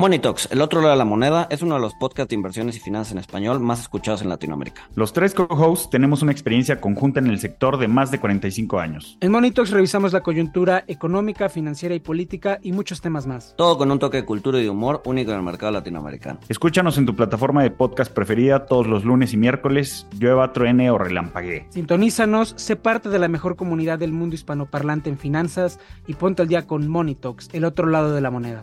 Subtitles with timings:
[0.00, 2.78] Monitox, el otro lado de la moneda, es uno de los podcasts de inversiones y
[2.78, 4.88] finanzas en español más escuchados en Latinoamérica.
[4.94, 9.18] Los tres co-hosts tenemos una experiencia conjunta en el sector de más de 45 años.
[9.20, 13.54] En Monitox revisamos la coyuntura económica, financiera y política y muchos temas más.
[13.56, 16.38] Todo con un toque de cultura y de humor único en el mercado latinoamericano.
[16.48, 20.98] Escúchanos en tu plataforma de podcast preferida todos los lunes y miércoles, llueva, truene o
[20.98, 21.66] relampaguee.
[21.70, 26.46] Sintonízanos, sé parte de la mejor comunidad del mundo hispanoparlante en finanzas y ponte al
[26.46, 28.62] día con Monitox, el otro lado de la moneda.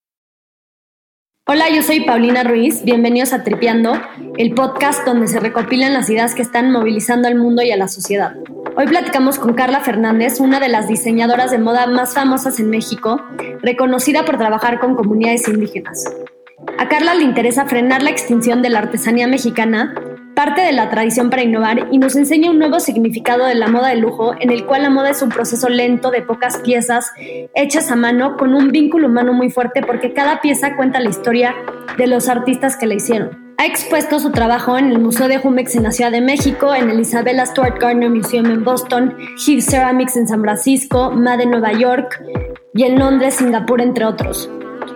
[1.47, 2.83] Hola, yo soy Paulina Ruiz.
[2.83, 3.93] Bienvenidos a Tripeando,
[4.37, 7.87] el podcast donde se recopilan las ideas que están movilizando al mundo y a la
[7.87, 8.35] sociedad.
[8.77, 13.19] Hoy platicamos con Carla Fernández, una de las diseñadoras de moda más famosas en México,
[13.63, 16.05] reconocida por trabajar con comunidades indígenas.
[16.77, 19.95] A Carla le interesa frenar la extinción de la artesanía mexicana,
[20.43, 23.89] parte de la tradición para innovar y nos enseña un nuevo significado de la moda
[23.89, 27.11] de lujo, en el cual la moda es un proceso lento de pocas piezas
[27.53, 31.53] hechas a mano con un vínculo humano muy fuerte porque cada pieza cuenta la historia
[31.95, 33.53] de los artistas que la hicieron.
[33.59, 36.89] Ha expuesto su trabajo en el Museo de Jumex en la Ciudad de México, en
[36.89, 41.73] el Isabella Stuart Gardner Museum en Boston, Heath Ceramics en San Francisco, MAD en Nueva
[41.73, 42.19] York
[42.73, 44.49] y en Londres, Singapur, entre otros.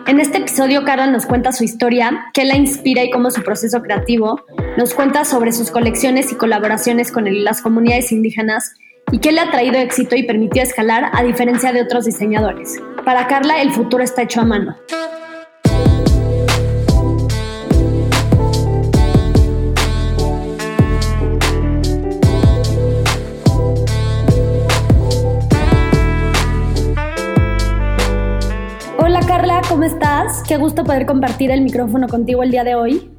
[0.07, 3.81] En este episodio, Carla nos cuenta su historia, qué la inspira y cómo su proceso
[3.81, 4.39] creativo,
[4.77, 8.75] nos cuenta sobre sus colecciones y colaboraciones con las comunidades indígenas
[9.11, 12.79] y qué le ha traído éxito y permitió escalar a diferencia de otros diseñadores.
[13.03, 14.77] Para Carla, el futuro está hecho a mano.
[29.75, 30.41] ¿Cómo estás?
[30.47, 33.11] Qué gusto poder compartir el micrófono contigo el día de hoy.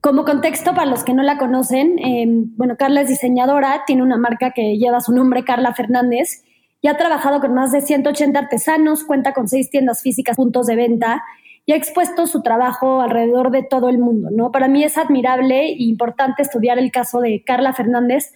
[0.00, 4.16] Como contexto, para los que no la conocen, eh, bueno, Carla es diseñadora, tiene una
[4.16, 6.44] marca que lleva su nombre, Carla Fernández,
[6.80, 10.76] y ha trabajado con más de 180 artesanos, cuenta con seis tiendas físicas, puntos de
[10.76, 11.24] venta,
[11.66, 14.52] y ha expuesto su trabajo alrededor de todo el mundo, ¿no?
[14.52, 18.32] Para mí es admirable e importante estudiar el caso de Carla Fernández,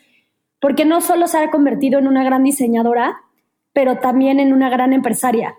[0.60, 3.18] porque no solo se ha convertido en una gran diseñadora,
[3.72, 5.54] pero también en una gran empresaria.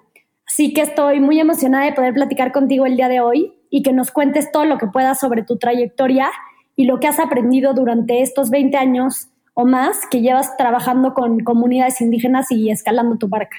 [0.47, 3.93] Así que estoy muy emocionada de poder platicar contigo el día de hoy y que
[3.93, 6.29] nos cuentes todo lo que puedas sobre tu trayectoria
[6.75, 11.39] y lo que has aprendido durante estos 20 años o más que llevas trabajando con
[11.39, 13.57] comunidades indígenas y escalando tu barca.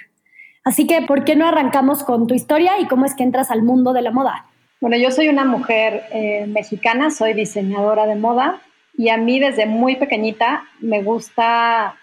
[0.62, 3.62] Así que, ¿por qué no arrancamos con tu historia y cómo es que entras al
[3.62, 4.47] mundo de la moda?
[4.80, 8.60] Bueno, yo soy una mujer eh, mexicana, soy diseñadora de moda
[8.97, 11.97] y a mí desde muy pequeñita me gusta,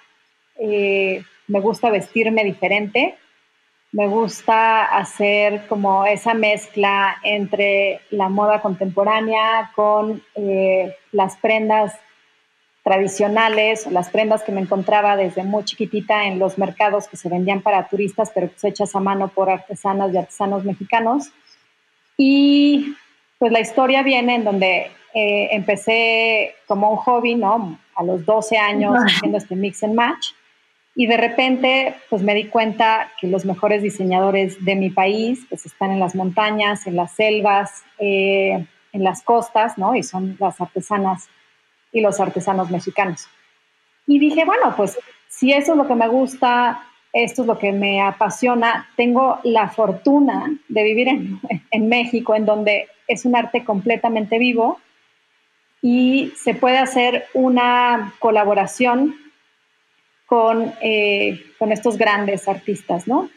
[0.58, 3.16] eh, me gusta vestirme diferente
[3.94, 11.94] me gusta hacer como esa mezcla entre la moda contemporánea con eh, las prendas
[12.84, 17.62] tradicionales las prendas que me encontraba desde muy chiquitita en los mercados que se vendían
[17.62, 21.32] para turistas, pero pues hechas a mano por artesanas y artesanos mexicanos.
[22.18, 22.94] Y
[23.40, 27.80] pues la historia viene en donde eh, empecé como un hobby, ¿no?
[27.96, 30.32] A los 12 años haciendo este mix and match
[30.96, 35.66] y de repente, pues me di cuenta que los mejores diseñadores de mi país, pues
[35.66, 39.96] están en las montañas, en las selvas, eh, en las costas, ¿no?
[39.96, 41.30] Y son las artesanas
[41.92, 43.28] y los artesanos mexicanos.
[44.06, 45.00] Y dije, bueno, pues
[45.30, 49.70] si eso es lo que me gusta, esto es lo que me apasiona, tengo la
[49.70, 51.40] fortuna de vivir en,
[51.72, 54.80] en México, en donde es un arte completamente vivo
[55.82, 59.23] y se puede hacer una colaboración
[60.34, 63.30] con, eh, con estos grandes artistas, ¿no?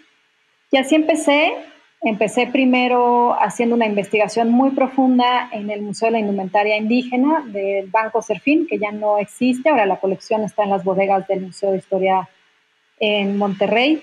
[0.71, 1.53] Y así empecé.
[2.01, 7.89] Empecé primero haciendo una investigación muy profunda en el Museo de la Indumentaria Indígena del
[7.89, 11.73] Banco Serfín, que ya no existe, ahora la colección está en las bodegas del Museo
[11.73, 12.31] de Historia
[12.99, 14.03] en Monterrey.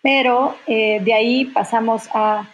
[0.00, 2.48] Pero eh, de ahí pasamos a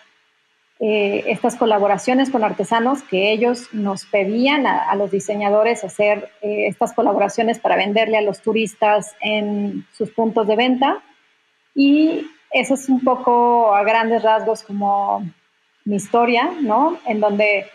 [0.83, 6.95] eh, estas colaboraciones con artesanos que ellos nos pedían a, los diseñadores hacer eh, estas
[6.95, 11.03] colaboraciones para venderle a los turistas en sus puntos de venta.
[11.75, 15.31] Y eso es un poco a grandes rasgos como
[15.85, 16.99] mi historia, ¿no?
[17.07, 17.67] En donde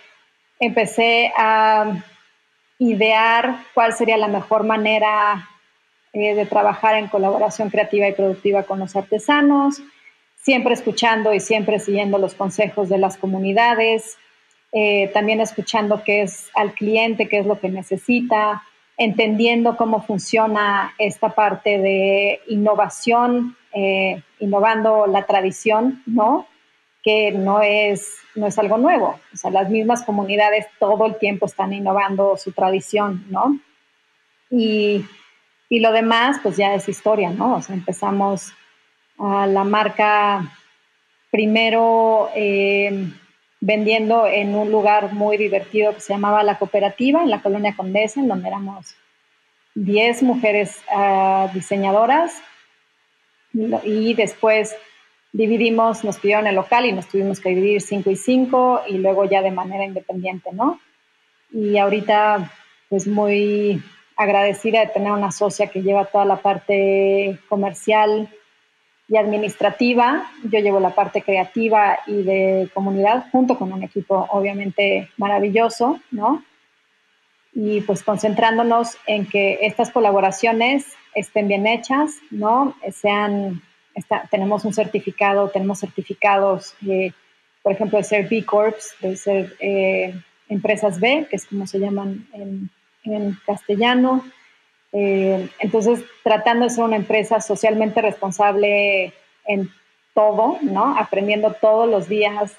[0.59, 2.03] empecé a
[2.79, 5.47] idear cuál sería la mejor manera
[6.11, 9.81] eh, de trabajar en colaboración creativa y productiva con los artesanos,
[10.45, 14.15] siempre escuchando y siempre siguiendo los consejos de las comunidades,
[14.71, 18.61] eh, también escuchando qué es al cliente, qué es lo que necesita,
[18.95, 26.45] entendiendo cómo funciona esta parte de innovación, eh, innovando la tradición, ¿no?
[27.01, 29.19] Que no es, no es algo nuevo.
[29.33, 33.59] O sea, las mismas comunidades todo el tiempo están innovando su tradición, ¿no?
[34.51, 35.05] Y,
[35.69, 37.55] y lo demás, pues ya es historia, ¿no?
[37.55, 38.53] O sea, empezamos
[39.17, 40.51] a la marca
[41.31, 43.11] primero eh,
[43.59, 48.19] vendiendo en un lugar muy divertido que se llamaba La Cooperativa, en la colonia Condesa,
[48.19, 48.95] en donde éramos
[49.75, 52.41] 10 mujeres uh, diseñadoras.
[53.83, 54.75] Y después
[55.31, 59.25] dividimos, nos pidieron el local y nos tuvimos que dividir 5 y 5 y luego
[59.25, 60.79] ya de manera independiente, ¿no?
[61.51, 62.51] Y ahorita,
[62.89, 63.81] pues muy
[64.15, 68.29] agradecida de tener una socia que lleva toda la parte comercial,
[69.07, 70.25] y administrativa.
[70.43, 76.43] Yo llevo la parte creativa y de comunidad junto con un equipo obviamente maravilloso, ¿no?
[77.53, 82.75] Y pues concentrándonos en que estas colaboraciones estén bien hechas, ¿no?
[82.91, 83.61] Sean,
[84.29, 86.75] tenemos un certificado, tenemos certificados,
[87.63, 90.13] por ejemplo, de ser B Corps, de ser eh,
[90.49, 92.69] empresas B, que es como se llaman en,
[93.03, 94.25] en castellano,
[94.97, 99.11] eh, entonces, tratando de ser una empresa socialmente responsable
[99.45, 99.69] en
[100.13, 100.97] todo, ¿no?
[100.97, 102.55] Aprendiendo todos los días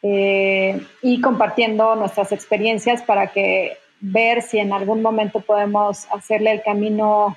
[0.00, 6.62] eh, y compartiendo nuestras experiencias para que ver si en algún momento podemos hacerle el
[6.62, 7.36] camino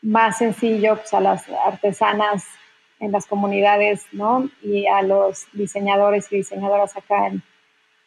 [0.00, 2.46] más sencillo pues, a las artesanas
[2.98, 4.48] en las comunidades, ¿no?
[4.62, 7.42] Y a los diseñadores y diseñadoras acá en,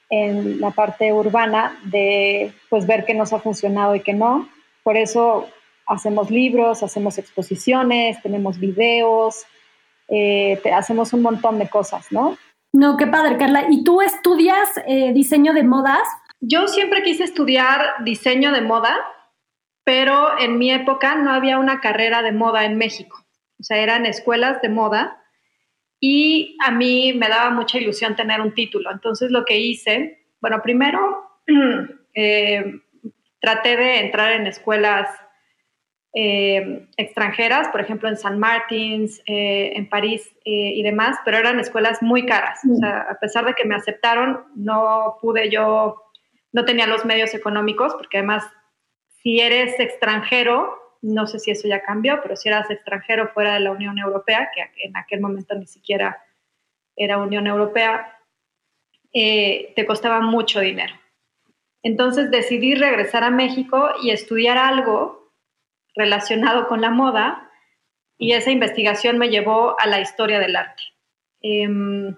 [0.10, 4.50] en la parte urbana de pues ver qué nos ha funcionado y qué no.
[4.81, 5.48] Por eso
[5.89, 9.45] hacemos libros, hacemos exposiciones, tenemos videos,
[10.07, 12.38] eh, hacemos un montón de cosas, ¿no?
[12.71, 13.65] No, qué padre, Carla.
[13.69, 16.07] ¿Y tú estudias eh, diseño de modas?
[16.39, 18.95] Yo siempre quise estudiar diseño de moda,
[19.83, 23.25] pero en mi época no había una carrera de moda en México.
[23.59, 25.21] O sea, eran escuelas de moda
[26.00, 28.92] y a mí me daba mucha ilusión tener un título.
[28.92, 31.42] Entonces lo que hice, bueno, primero
[32.13, 32.63] eh,
[33.42, 35.09] traté de entrar en escuelas
[36.11, 41.59] eh, extranjeras, por ejemplo en San Martins, eh, en París eh, y demás, pero eran
[41.59, 42.59] escuelas muy caras.
[42.83, 46.01] A pesar de que me aceptaron, no pude yo,
[46.51, 48.44] no tenía los medios económicos, porque además,
[49.21, 53.59] si eres extranjero, no sé si eso ya cambió, pero si eras extranjero fuera de
[53.59, 56.23] la Unión Europea, que en aquel momento ni siquiera
[56.95, 58.17] era Unión Europea,
[59.13, 60.94] te costaba mucho dinero.
[61.83, 65.19] Entonces decidí regresar a México y estudiar algo
[65.99, 67.51] relacionado con la moda
[68.17, 70.83] y esa investigación me llevó a la historia del arte.
[71.41, 72.15] Em,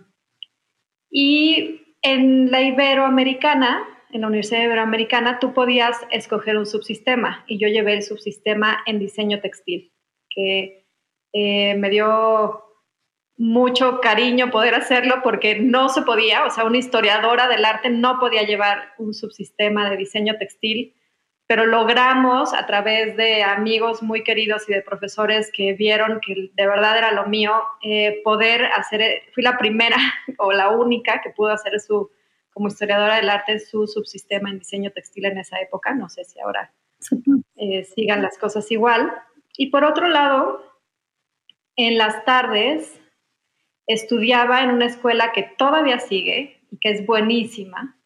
[1.09, 7.67] y en la Iberoamericana, en la Universidad Iberoamericana, tú podías escoger un subsistema y yo
[7.67, 9.91] llevé el subsistema en diseño textil,
[10.29, 10.87] que
[11.33, 12.63] eh, me dio
[13.37, 18.19] mucho cariño poder hacerlo porque no se podía, o sea, una historiadora del arte no
[18.19, 20.95] podía llevar un subsistema de diseño textil
[21.51, 26.65] pero logramos a través de amigos muy queridos y de profesores que vieron que de
[26.65, 27.51] verdad era lo mío,
[27.81, 29.98] eh, poder hacer, fui la primera
[30.38, 32.09] o la única que pudo hacer su,
[32.53, 36.39] como historiadora del arte, su subsistema en diseño textil en esa época, no sé si
[36.39, 36.72] ahora
[37.58, 39.12] eh, sigan las cosas igual.
[39.58, 40.63] Y por otro lado,
[41.75, 42.98] en las tardes
[43.88, 48.00] estudiaba en una escuela que todavía sigue y que es buenísima,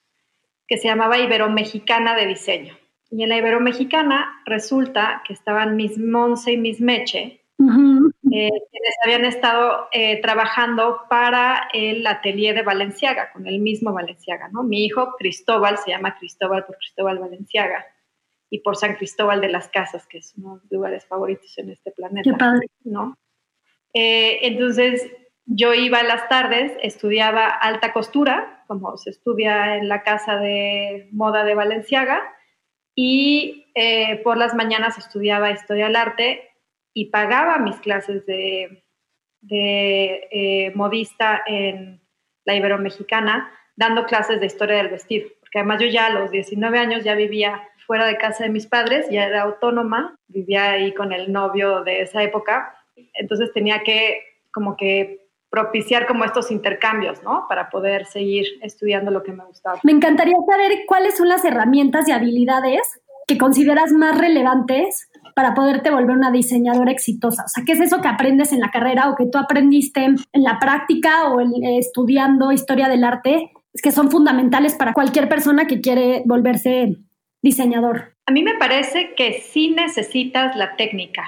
[0.65, 2.75] que se llamaba Iberomexicana de Diseño
[3.15, 9.23] y en la Iberomexicana resulta que estaban Miss Monse y Miss Meche, eh, quienes habían
[9.23, 14.63] estado eh, trabajando para el atelier de Valenciaga, con el mismo Valenciaga, ¿no?
[14.63, 17.85] Mi hijo Cristóbal se llama Cristóbal por Cristóbal Valenciaga
[18.49, 21.69] y por San Cristóbal de las Casas, que es uno de los lugares favoritos en
[21.69, 22.29] este planeta.
[22.29, 22.67] Qué padre.
[22.83, 23.17] ¿no?
[23.93, 25.09] Eh, entonces,
[25.45, 31.07] yo iba a las tardes, estudiaba alta costura, como se estudia en la casa de
[31.13, 32.34] moda de Valenciaga,
[32.95, 36.49] y eh, por las mañanas estudiaba historia del arte
[36.93, 38.83] y pagaba mis clases de,
[39.41, 42.01] de eh, modista en
[42.45, 46.79] la Iberomexicana, dando clases de historia del vestir, porque además yo ya a los 19
[46.79, 51.11] años ya vivía fuera de casa de mis padres, ya era autónoma, vivía ahí con
[51.11, 52.77] el novio de esa época,
[53.13, 55.24] entonces tenía que como que
[55.55, 57.45] propiciar como estos intercambios, ¿no?
[57.47, 59.79] Para poder seguir estudiando lo que me gustaba.
[59.83, 62.81] Me encantaría saber cuáles son las herramientas y habilidades
[63.25, 67.43] que consideras más relevantes para poderte volver una diseñadora exitosa?
[67.45, 70.43] O sea, ¿qué es eso que aprendes en la carrera o que tú aprendiste en
[70.43, 71.39] la práctica o
[71.79, 73.51] estudiando historia del arte?
[73.73, 76.97] Es que son fundamentales para cualquier persona que quiere volverse
[77.41, 78.15] diseñador.
[78.25, 81.23] A mí me parece que sí necesitas la técnica.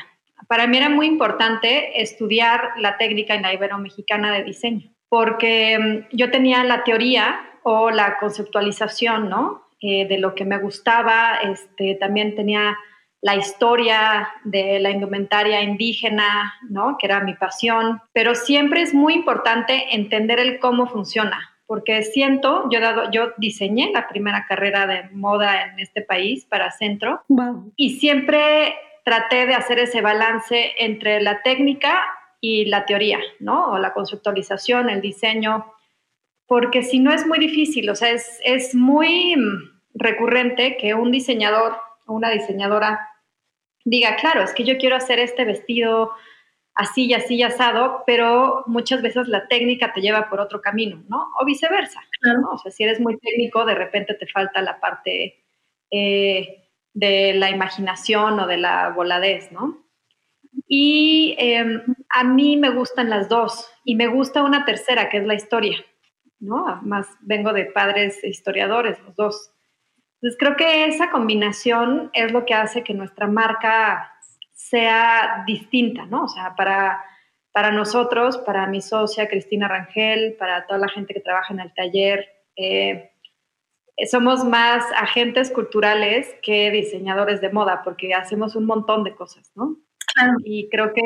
[0.47, 6.15] Para mí era muy importante estudiar la técnica en la Ibero-Mexicana de diseño, porque mm,
[6.15, 9.67] yo tenía la teoría o la conceptualización, ¿no?
[9.81, 12.77] Eh, de lo que me gustaba, este, también tenía
[13.21, 16.97] la historia de la indumentaria indígena, ¿no?
[16.97, 22.69] que era mi pasión, pero siempre es muy importante entender el cómo funciona, porque siento,
[22.71, 27.21] yo, dado, yo diseñé la primera carrera de moda en este país para Centro
[27.75, 28.75] y siempre
[29.07, 32.03] traté de hacer ese balance entre la técnica
[32.41, 33.71] y la teoría, ¿no?
[33.71, 35.71] O la conceptualización, el diseño,
[36.45, 39.33] porque si no es muy difícil, o sea, es, es muy
[39.93, 42.99] recurrente que un diseñador o una diseñadora
[43.85, 46.11] diga, claro, es que yo quiero hacer este vestido
[46.75, 51.01] así y así y asado, pero muchas veces la técnica te lleva por otro camino,
[51.07, 51.29] ¿no?
[51.39, 52.49] O viceversa, ¿no?
[52.51, 55.45] O sea, si eres muy técnico, de repente te falta la parte
[55.91, 56.66] eh,
[56.97, 59.85] de la imaginación o de la voladez, ¿no?
[60.67, 65.25] Y em, a mí me gustan las dos y me gusta una tercera, que es
[65.27, 65.77] la historia,
[66.39, 66.67] ¿no?
[66.67, 69.51] Además, vengo de padres historiadores, los dos.
[70.15, 74.11] Entonces, creo que esa combinación es lo que hace que nuestra marca
[74.53, 76.23] sea distinta, ¿no?
[76.23, 77.03] O sea, para,
[77.51, 81.71] para nosotros, para mi socia Cristina Rangel, para toda la gente que trabaja en el
[81.75, 83.11] taller, eh,
[84.05, 89.77] somos más agentes culturales que diseñadores de moda, porque hacemos un montón de cosas, ¿no?
[90.43, 91.01] Y creo que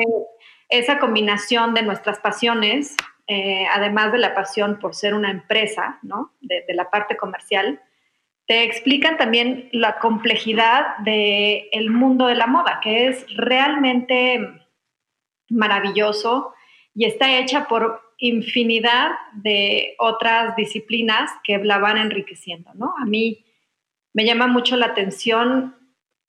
[0.68, 2.94] esa combinación de nuestras pasiones,
[3.26, 6.32] eh, además de la pasión por ser una empresa, ¿no?
[6.40, 7.80] De, de la parte comercial,
[8.46, 14.40] te explican también la complejidad del el mundo de la moda, que es realmente
[15.48, 16.54] maravilloso
[16.94, 22.94] y está hecha por infinidad de otras disciplinas que la van enriqueciendo, ¿no?
[23.02, 23.44] A mí
[24.14, 25.74] me llama mucho la atención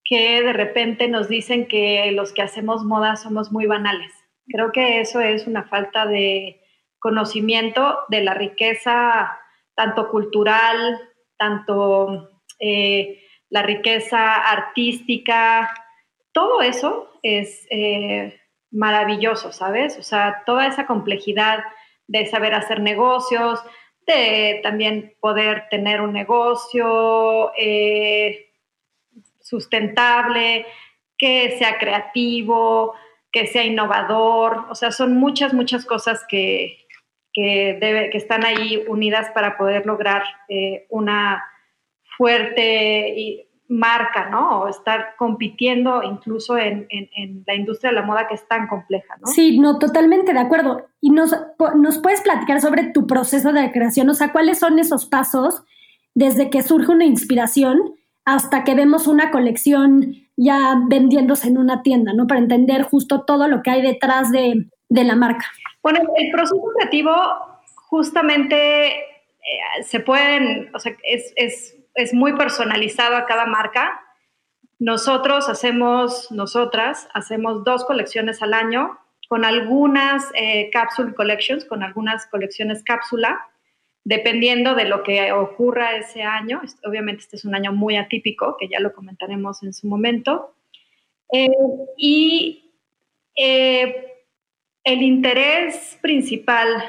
[0.04, 4.12] que de repente nos dicen que los que hacemos moda somos muy banales.
[4.48, 6.62] Creo que eso es una falta de
[6.98, 9.40] conocimiento de la riqueza
[9.76, 11.00] tanto cultural,
[11.38, 15.72] tanto eh, la riqueza artística,
[16.32, 18.40] todo eso es eh,
[18.72, 20.00] maravilloso, ¿sabes?
[20.00, 21.60] O sea, toda esa complejidad
[22.08, 23.60] de saber hacer negocios,
[24.06, 28.52] de también poder tener un negocio eh,
[29.40, 30.66] sustentable,
[31.18, 32.94] que sea creativo,
[33.32, 36.78] que sea innovador, o sea, son muchas, muchas cosas que,
[37.32, 37.78] que,
[38.12, 41.44] que están ahí unidas para poder lograr eh, una
[42.18, 44.62] fuerte marca, ¿no?
[44.62, 46.88] O estar compitiendo incluso en,
[47.46, 49.28] la industria de la moda que es tan compleja, ¿no?
[49.28, 50.86] Sí, no, totalmente de acuerdo.
[51.02, 51.36] Y nos,
[51.76, 55.64] nos puedes platicar sobre tu proceso de creación, o sea, cuáles son esos pasos
[56.14, 62.14] desde que surge una inspiración hasta que vemos una colección ya vendiéndose en una tienda,
[62.14, 62.28] ¿no?
[62.28, 65.46] Para entender justo todo lo que hay detrás de, de la marca.
[65.82, 67.12] Bueno, el proceso creativo
[67.88, 69.14] justamente
[69.44, 74.02] eh, se pueden, o sea, es, es, es, muy personalizado a cada marca.
[74.80, 82.28] Nosotros hacemos, nosotras hacemos dos colecciones al año con algunas eh, capsule collections, con algunas
[82.28, 83.48] colecciones cápsula,
[84.04, 86.62] dependiendo de lo que ocurra ese año.
[86.86, 90.56] Obviamente este es un año muy atípico, que ya lo comentaremos en su momento.
[91.32, 91.50] Eh,
[91.98, 92.72] y
[93.36, 94.14] eh,
[94.84, 96.84] el interés principal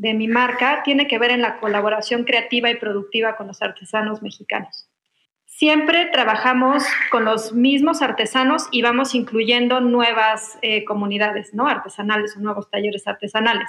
[0.00, 4.22] de mi marca tiene que ver en la colaboración creativa y productiva con los artesanos
[4.22, 4.88] mexicanos.
[5.44, 11.68] Siempre trabajamos con los mismos artesanos y vamos incluyendo nuevas eh, comunidades ¿no?
[11.68, 13.68] artesanales o nuevos talleres artesanales.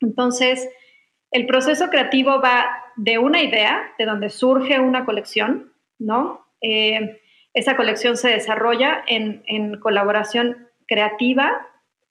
[0.00, 0.68] Entonces,
[1.30, 2.66] el proceso creativo va
[2.96, 6.48] de una idea, de donde surge una colección, ¿no?
[6.60, 7.20] Eh,
[7.54, 11.64] esa colección se desarrolla en, en colaboración creativa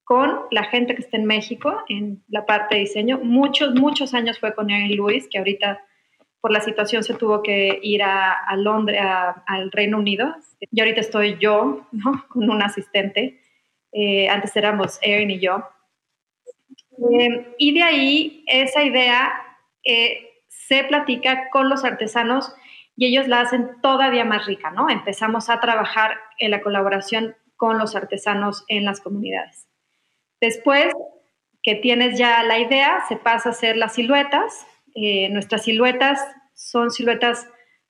[0.07, 3.19] con la gente que está en México en la parte de diseño.
[3.21, 5.83] Muchos, muchos años fue con Erin Lewis, que ahorita
[6.39, 10.33] por la situación se tuvo que ir a, Londres, al Reino Unido.
[10.71, 12.25] Y ahorita estoy yo, ¿no?
[12.29, 13.41] Con un asistente.
[13.91, 15.65] Eh, antes éramos Erin y yo.
[17.11, 19.33] Eh, y de ahí esa idea
[19.83, 22.55] eh, se platica con los artesanos
[22.95, 24.89] y ellos la hacen todavía más rica, ¿no?
[24.89, 29.67] Empezamos a trabajar en la colaboración con los artesanos en las comunidades.
[30.39, 30.93] Después
[31.63, 34.65] que tienes ya la idea, se pasa a hacer las siluetas.
[34.95, 36.19] Eh, nuestras siluetas
[36.53, 37.47] son siluetas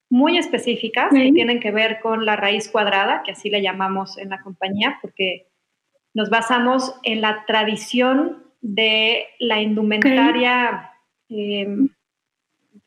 [0.09, 4.29] muy específicas que tienen que ver con la raíz cuadrada, que así le llamamos en
[4.29, 5.47] la compañía, porque
[6.13, 10.91] nos basamos en la tradición de la indumentaria,
[11.29, 11.89] em,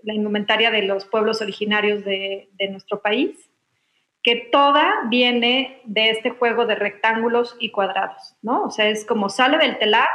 [0.02, 3.49] la indumentaria de los pueblos originarios de, de nuestro país,
[4.22, 8.64] que toda viene de este juego de rectángulos y cuadrados, ¿no?
[8.64, 10.08] O sea, es como sale del telar,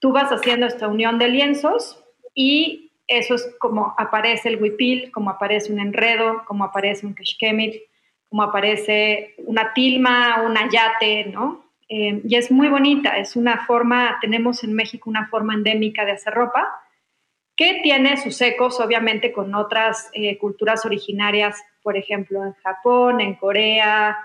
[0.00, 2.02] tú vas haciendo esta unión de lienzos
[2.34, 7.82] y eso es como aparece el huipil, como aparece un enredo, como aparece un keshkemit,
[8.28, 11.64] como aparece una tilma, un ayate, ¿no?
[11.88, 16.12] Eh, y es muy bonita, es una forma, tenemos en México una forma endémica de
[16.12, 16.66] hacer ropa
[17.56, 23.34] que tiene sus ecos, obviamente, con otras eh, culturas originarias, por ejemplo, en Japón, en
[23.34, 24.18] Corea,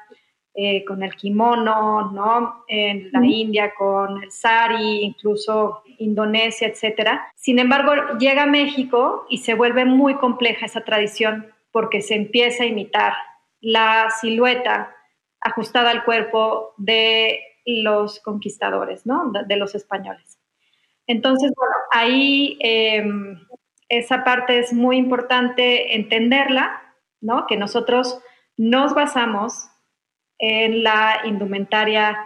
[0.56, 2.66] eh, con el kimono, ¿no?
[2.68, 7.32] En la India con el sari, incluso Indonesia, etcétera.
[7.36, 12.64] Sin embargo, llega a México y se vuelve muy compleja esa tradición porque se empieza
[12.64, 13.14] a imitar
[13.60, 14.96] la silueta
[15.40, 19.32] ajustada al cuerpo de los conquistadores, ¿no?
[19.48, 20.40] De, los españoles.
[21.06, 23.38] Entonces, bueno, ahí em,
[23.88, 26.81] esa parte es muy importante entenderla,
[27.22, 27.46] ¿no?
[27.48, 28.20] Que nosotros
[28.58, 29.70] nos basamos
[30.38, 32.18] en la indumentaria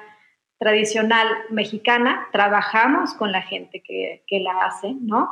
[0.57, 5.29] tradicional mexicana, trabajamos con la gente que, la hace, ¿no?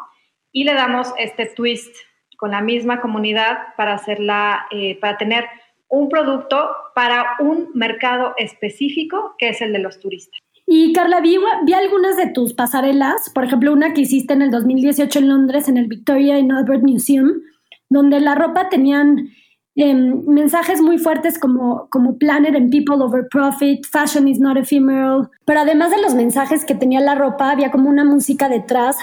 [0.52, 1.96] Y le damos este twist
[2.38, 5.46] con la misma comunidad para hacerla, eh, para tener
[5.88, 10.40] un producto para un mercado específico que es el de los turistas.
[10.66, 14.52] Y Carla, vi, vi, algunas de tus pasarelas, por ejemplo, una que hiciste en el
[14.52, 17.42] 2018 en Londres, en el Victoria and Albert Museum,
[17.90, 19.30] donde la ropa tenían
[19.76, 25.32] Em, mensajes muy fuertes como, como Planet and People over Profit, Fashion is not ephemeral,
[25.46, 28.98] pero además de los mensajes que tenía la ropa, había como una música detrás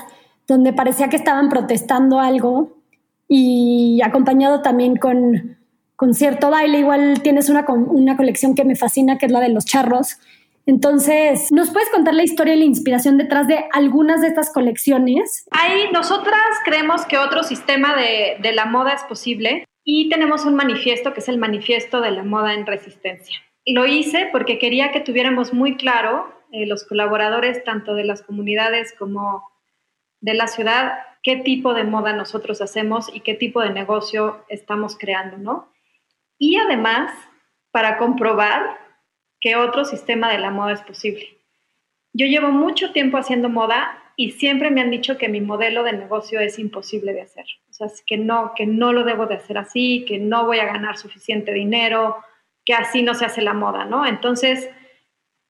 [0.47, 2.77] donde parecía que estaban protestando algo
[3.27, 5.59] y acompañado también con,
[5.97, 6.79] con cierto baile.
[6.79, 10.19] Igual tienes una, una colección que me fascina, que es la de los charros.
[10.67, 15.47] Entonces, ¿nos puedes contar la historia y la inspiración detrás de algunas de estas colecciones?
[15.51, 20.55] Ahí nosotras creemos que otro sistema de, de la moda es posible y tenemos un
[20.55, 23.41] manifiesto que es el manifiesto de la moda en resistencia.
[23.67, 28.95] Lo hice porque quería que tuviéramos muy claro eh, los colaboradores tanto de las comunidades
[28.99, 29.49] como
[30.21, 34.97] de la ciudad qué tipo de moda nosotros hacemos y qué tipo de negocio estamos
[34.99, 35.73] creando, ¿no?
[36.39, 37.13] Y además
[37.71, 38.79] para comprobar
[39.41, 41.39] que otro sistema de la moda es posible.
[42.13, 45.95] Yo llevo mucho tiempo haciendo moda y siempre me han dicho que mi modelo de
[45.95, 47.47] negocio es imposible de hacer.
[47.71, 50.67] O sea, que no, que no lo debo de hacer así, que no voy a
[50.67, 52.19] ganar suficiente dinero,
[52.67, 54.05] que así no se hace la moda, ¿no?
[54.05, 54.69] Entonces,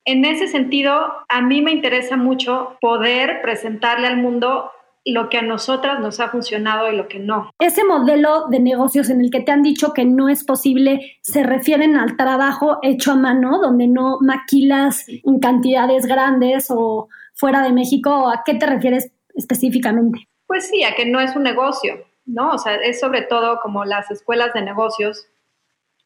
[0.04, 0.94] en ese sentido,
[1.28, 4.70] a mí me interesa mucho poder presentarle al mundo
[5.04, 7.50] lo que a nosotras nos ha funcionado y lo que no.
[7.58, 11.42] Ese modelo de negocios en el que te han dicho que no es posible, se
[11.42, 17.08] refieren al trabajo hecho a mano, donde no maquilas en cantidades grandes o
[17.40, 18.28] fuera de México?
[18.28, 20.28] ¿A qué te refieres específicamente?
[20.46, 22.50] Pues sí, a que no es un negocio, ¿no?
[22.50, 25.26] O sea, es sobre todo como las escuelas de negocios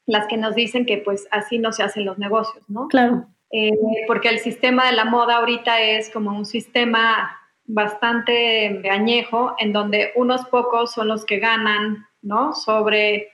[0.07, 2.89] las que nos dicen que pues así no se hacen los negocios, ¿no?
[2.89, 3.27] Claro.
[3.51, 3.71] Eh,
[4.07, 10.13] porque el sistema de la moda ahorita es como un sistema bastante añejo en donde
[10.17, 12.53] unos pocos son los que ganan, ¿no?
[12.53, 13.31] Sobre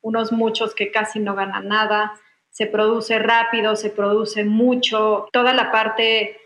[0.00, 2.14] unos muchos que casi no ganan nada.
[2.50, 5.28] Se produce rápido, se produce mucho.
[5.32, 6.38] Toda la parte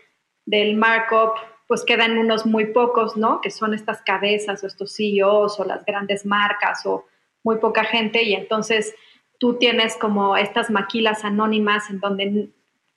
[0.49, 1.33] del markup,
[1.67, 3.39] pues quedan unos muy pocos, ¿no?
[3.41, 7.05] Que son estas cabezas o estos CEOs o las grandes marcas o
[7.43, 8.95] muy poca gente y entonces
[9.37, 12.49] tú tienes como estas maquilas anónimas en donde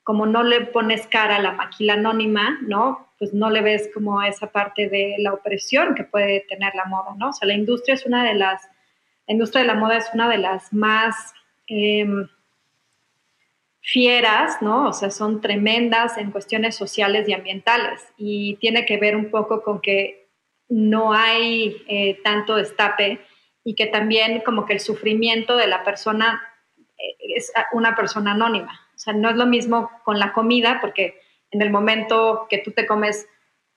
[0.02, 3.12] como no le pones cara a la maquila anónima, ¿no?
[3.18, 7.14] Pues no le ves como esa parte de la opresión que puede tener la moda,
[7.18, 7.28] ¿no?
[7.28, 8.62] O sea, la industria es una de las,
[9.28, 11.34] la industria de la moda es una de las más
[11.66, 12.26] em,
[13.82, 14.88] fieras, ¿no?
[14.88, 19.62] O sea, son tremendas en cuestiones sociales y ambientales y tiene que ver un poco
[19.62, 20.30] con que
[20.68, 23.20] no hay eh, tanto destape
[23.64, 26.40] y que también como que el sufrimiento de la persona
[26.78, 28.80] eh, es una persona anónima.
[28.94, 32.70] O sea, no es lo mismo con la comida porque en el momento que tú
[32.70, 33.28] te comes,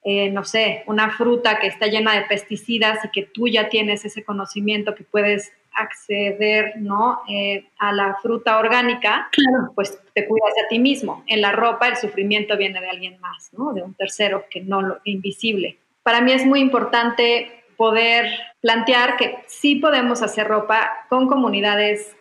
[0.03, 4.05] eh, no sé, una fruta que está llena de pesticidas y que tú ya tienes
[4.05, 7.21] ese conocimiento que puedes acceder ¿no?
[7.29, 9.29] Eh, a la fruta orgánica,
[9.75, 11.23] pues te cuidas a ti mismo.
[11.27, 13.73] En la ropa el sufrimiento viene de alguien más, ¿no?
[13.73, 15.77] de un tercero que no lo invisible.
[16.03, 18.27] Para mí es muy importante poder
[18.61, 22.15] plantear que sí podemos hacer ropa con comunidades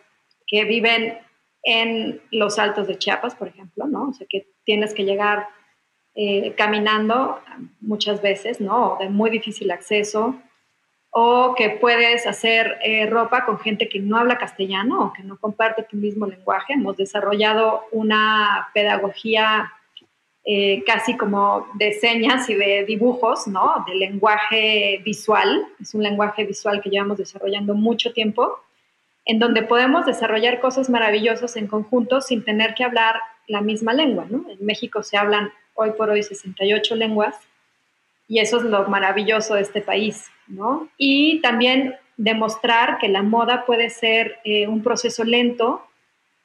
[0.47, 1.17] que viven
[1.63, 4.09] en los altos de Chiapas, por ejemplo, ¿no?
[4.09, 5.47] O sea, que tienes que llegar
[6.13, 7.41] eh, caminando
[7.81, 8.97] muchas veces, ¿no?
[8.99, 10.35] De muy difícil acceso,
[11.17, 15.37] o que puedes hacer eh, ropa con gente que no habla castellano o que no
[15.37, 16.73] comparte tu mismo lenguaje.
[16.73, 19.71] Hemos desarrollado una pedagogía
[20.43, 23.85] eh, casi como de señas y de dibujos, ¿no?
[23.87, 25.65] De lenguaje visual.
[25.79, 28.59] Es un lenguaje visual que llevamos desarrollando mucho tiempo,
[29.23, 34.25] en donde podemos desarrollar cosas maravillosas en conjunto sin tener que hablar la misma lengua,
[34.29, 34.43] ¿no?
[34.49, 37.37] En México se hablan hoy por hoy 68 lenguas
[38.27, 40.89] y eso es lo maravilloso de este país, ¿no?
[40.97, 45.85] Y también demostrar que la moda puede ser eh, un proceso lento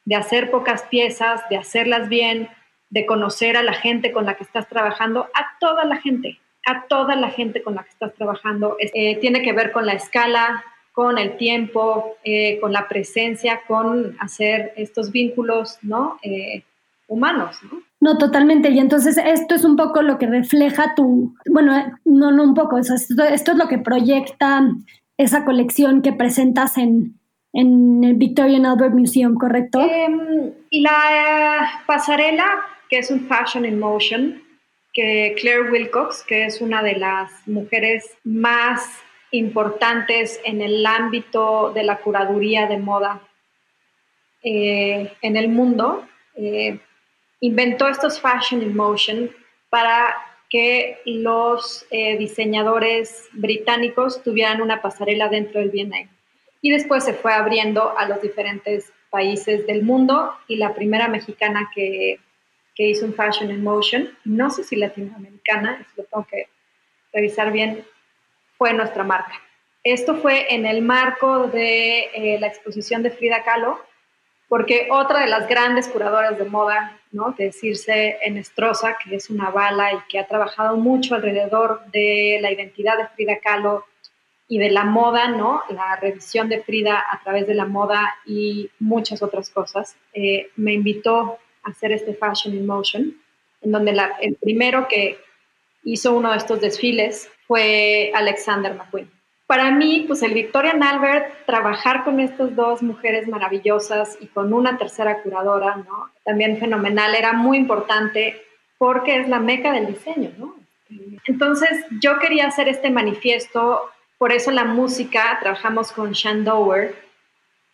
[0.04, 2.48] de hacer pocas piezas, de hacerlas bien,
[2.88, 6.86] de conocer a la gente con la que estás trabajando, a toda la gente, a
[6.86, 8.76] toda la gente con la que estás trabajando.
[8.80, 14.16] Eh, tiene que ver con la escala, con el tiempo, eh, con la presencia, con
[14.18, 16.18] hacer estos vínculos, ¿no?
[17.10, 17.82] Humanos, ¿no?
[18.00, 18.70] No, totalmente.
[18.70, 22.78] Y entonces esto es un poco lo que refleja tu, bueno, no, no un poco,
[22.78, 22.94] esto,
[23.24, 24.62] es lo que proyecta
[25.18, 27.20] esa colección que presentas en,
[27.52, 29.80] en el Victorian Albert Museum, ¿correcto?
[29.80, 32.46] Em, y la pasarela,
[32.88, 34.42] que es un Fashion in Motion,
[34.94, 38.88] que Claire Wilcox, que es una de las mujeres más
[39.30, 43.20] importantes en el ámbito de la curaduría de moda
[44.42, 46.80] eh, en el mundo, eh,
[47.40, 49.30] inventó estos Fashion in Motion
[49.68, 50.16] para
[50.48, 56.08] que los eh, diseñadores británicos tuvieran una pasarela dentro del V&A.
[56.60, 61.70] Y después se fue abriendo a los diferentes países del mundo y la primera mexicana
[61.74, 62.18] que,
[62.74, 66.48] que hizo un Fashion in Motion, no sé si latinoamericana, eso lo tengo que
[67.12, 67.84] revisar bien,
[68.58, 69.40] fue nuestra marca.
[69.82, 73.80] Esto fue en el marco de eh, la exposición de Frida Kahlo,
[74.50, 77.36] porque otra de las grandes curadoras de moda, ¿no?
[77.36, 82.50] que decirse Enestrosa, que es una bala y que ha trabajado mucho alrededor de la
[82.50, 83.86] identidad de Frida Kahlo
[84.48, 85.62] y de la moda, ¿no?
[85.68, 90.72] la revisión de Frida a través de la moda y muchas otras cosas, eh, me
[90.72, 93.16] invitó a hacer este Fashion in Motion,
[93.60, 95.16] en donde el primero que
[95.84, 99.19] hizo uno de estos desfiles fue Alexander McQueen
[99.50, 104.78] para mí, pues el Victorian Albert, trabajar con estas dos mujeres maravillosas y con una
[104.78, 106.08] tercera curadora, ¿no?
[106.24, 108.40] También fenomenal, era muy importante
[108.78, 110.54] porque es la meca del diseño, ¿no?
[111.24, 116.94] Entonces, yo quería hacer este manifiesto, por eso la música, trabajamos con Shandower,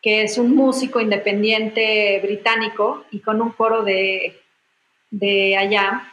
[0.00, 4.40] que es un músico independiente británico y con un coro de,
[5.10, 6.10] de allá,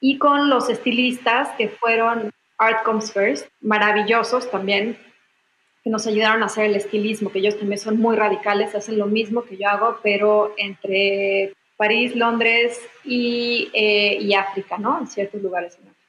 [0.00, 4.98] y con los estilistas que fueron Art Comes First, maravillosos también,
[5.84, 9.06] que nos ayudaron a hacer el estilismo, que ellos también son muy radicales, hacen lo
[9.06, 14.98] mismo que yo hago, pero entre París, Londres y, eh, y África, ¿no?
[14.98, 16.06] En ciertos lugares en África.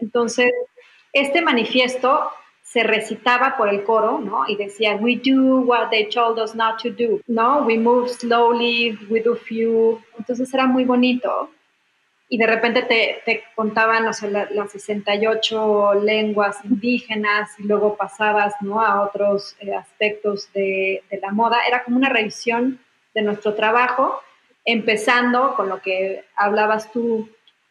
[0.00, 0.52] Entonces,
[1.12, 2.30] este manifiesto
[2.62, 4.48] se recitaba por el coro, ¿no?
[4.48, 7.64] Y decía, we do what they told us not to do, ¿no?
[7.66, 10.02] We move slowly, we do few.
[10.18, 11.50] Entonces era muy bonito
[12.32, 18.54] y de repente te, te contaban o sea, las 68 lenguas indígenas y luego pasabas
[18.62, 18.80] ¿no?
[18.80, 21.58] a otros eh, aspectos de, de, la moda.
[21.68, 22.80] Era como una revisión
[23.12, 24.18] de nuestro trabajo,
[24.64, 27.28] empezando con lo que hablabas tú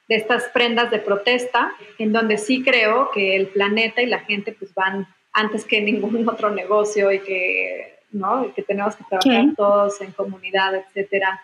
[0.07, 4.51] de estas prendas de protesta, en donde sí creo que el planeta y la gente
[4.51, 8.53] pues van antes que ningún otro negocio y que, ¿no?
[8.53, 11.41] que tenemos que trabajar todos en comunidad, etcétera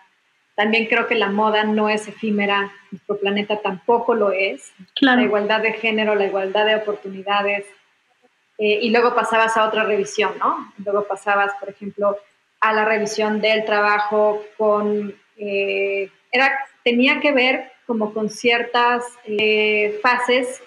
[0.58, 4.72] también creo que la moda no es efímera, nuestro planeta tampoco lo es.
[5.00, 7.64] La igualdad de género, la igualdad de oportunidades.
[8.58, 10.72] Eh, y luego pasabas a otra revisión, ¿no?
[10.84, 12.16] Luego pasabas, por ejemplo,
[12.58, 15.14] a la revisión del trabajo con...
[15.36, 20.60] Eh, era, tenía que ver como con ciertas eh, fases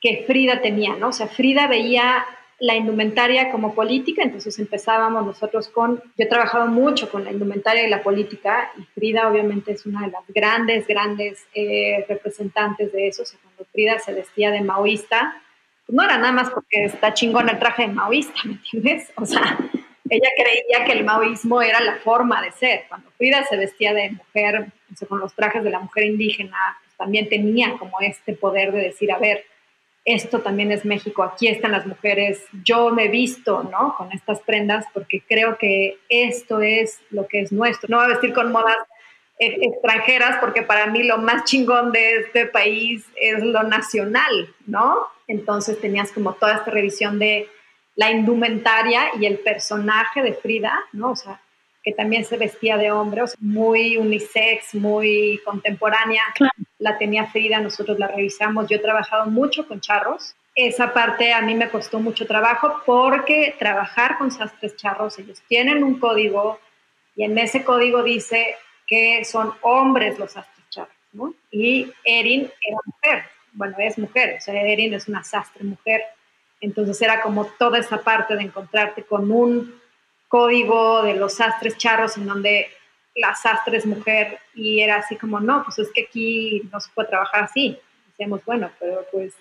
[0.00, 1.08] que Frida tenía, ¿no?
[1.08, 2.24] O sea, Frida veía
[2.60, 7.86] la indumentaria como política, entonces empezábamos nosotros con, yo he trabajado mucho con la indumentaria
[7.86, 13.08] y la política, y Frida obviamente es una de las grandes, grandes eh, representantes de
[13.08, 15.40] eso, o cuando Frida se vestía de maoísta,
[15.86, 19.12] no era nada más porque está chingón el traje de maoísta, ¿me entiendes?
[19.16, 19.56] O sea,
[20.10, 24.10] ella creía que el maoísmo era la forma de ser, cuando Frida se vestía de
[24.10, 24.66] mujer,
[25.00, 28.80] o con los trajes de la mujer indígena, pues también tenía como este poder de
[28.80, 29.44] decir, a ver,
[30.08, 33.94] esto también es México, aquí están las mujeres, yo me he visto, ¿no?
[33.98, 37.88] Con estas prendas porque creo que esto es lo que es nuestro.
[37.90, 38.78] No voy a vestir con modas
[39.38, 45.08] e-, extranjeras porque para mí lo más chingón de este país es lo nacional, ¿no?
[45.26, 47.46] Entonces tenías como toda esta revisión de
[47.94, 51.10] la indumentaria y el personaje de Frida, ¿no?
[51.10, 51.38] O sea,
[51.82, 56.22] que también se vestía de hombre, o sea, muy unisex, muy contemporánea.
[56.78, 58.68] La tenía Frida, nosotros la revisamos.
[58.68, 60.34] Yo he trabajado mucho con charros.
[60.54, 65.84] esa parte a mí me costó mucho trabajo porque trabajar con sastres charros, ellos tienen
[65.84, 66.58] un código
[67.14, 70.94] y en ese código dice que son hombres los sastres charros.
[71.50, 76.02] Y Erin era mujer, bueno, es mujer, o sea, Erin es una sastre mujer.
[76.60, 79.80] Entonces era como toda esa parte de encontrarte con un
[80.28, 82.68] código de los sastres charros en donde
[83.18, 87.08] la sastre mujer y era así como, no, pues es que aquí no se puede
[87.08, 87.78] trabajar así.
[88.08, 89.34] Decíamos, bueno, pero pues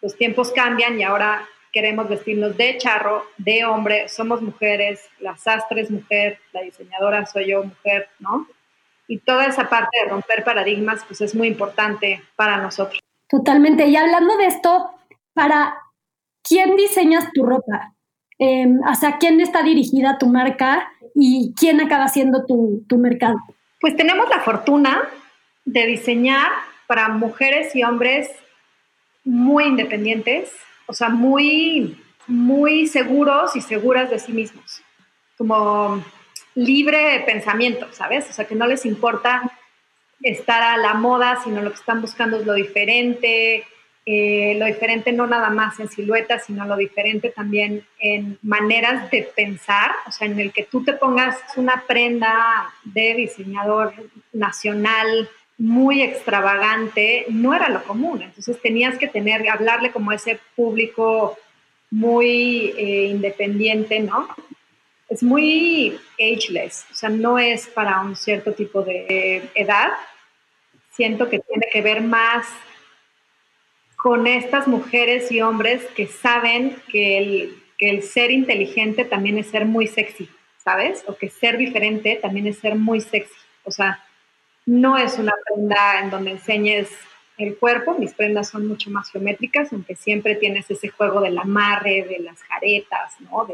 [0.00, 5.86] los tiempos cambian y ahora queremos vestirnos de charro, de hombre, somos mujeres, la sastre
[5.90, 8.46] mujer, la diseñadora soy yo mujer, ¿no?
[9.06, 13.00] Y toda esa parte de romper paradigmas, pues es muy importante para nosotros.
[13.28, 13.86] Totalmente.
[13.86, 14.90] Y hablando de esto,
[15.34, 15.78] ¿para
[16.42, 17.94] quién diseñas tu ropa?
[18.38, 23.36] Eh, ¿Hacia quién está dirigida tu marca y quién acaba siendo tu, tu mercado?
[23.80, 25.08] Pues tenemos la fortuna
[25.64, 26.50] de diseñar
[26.86, 28.30] para mujeres y hombres
[29.24, 30.52] muy independientes,
[30.86, 34.80] o sea, muy, muy seguros y seguras de sí mismos,
[35.36, 36.02] como
[36.54, 38.28] libre de pensamiento, ¿sabes?
[38.30, 39.42] O sea, que no les importa
[40.22, 43.64] estar a la moda, sino lo que están buscando es lo diferente,
[44.10, 49.30] eh, lo diferente no nada más en silueta, sino lo diferente también en maneras de
[49.36, 53.92] pensar, o sea, en el que tú te pongas una prenda de diseñador
[54.32, 58.22] nacional muy extravagante, no era lo común.
[58.22, 61.36] Entonces tenías que tener, hablarle como a ese público
[61.90, 64.26] muy eh, independiente, ¿no?
[65.10, 69.90] Es muy ageless, o sea, no es para un cierto tipo de edad.
[70.92, 72.46] Siento que tiene que ver más
[73.98, 77.18] con estas mujeres y hombres que saben que
[77.78, 81.02] el, ser inteligente también es ser muy sexy, ¿sabes?
[81.08, 83.34] O que ser diferente también es ser muy sexy.
[83.64, 84.02] O sea,
[84.64, 86.88] no es una prenda en donde enseñes
[87.38, 92.06] el cuerpo, mis prendas son mucho más geométricas, aunque siempre tienes ese juego del amarre,
[92.08, 93.48] de las jaretas, ¿no?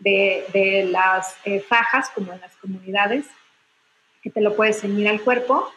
[0.00, 3.24] de, las eh, fajas, como en las comunidades,
[4.20, 5.72] que te lo puedes ceñir al cuerpo,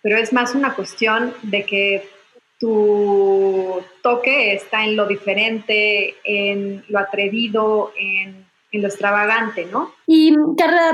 [0.00, 2.08] pero es más una cuestión de que
[2.62, 9.92] tu toque está en lo diferente, en lo atrevido, en en lo extravagante, ¿no?
[10.06, 10.34] Y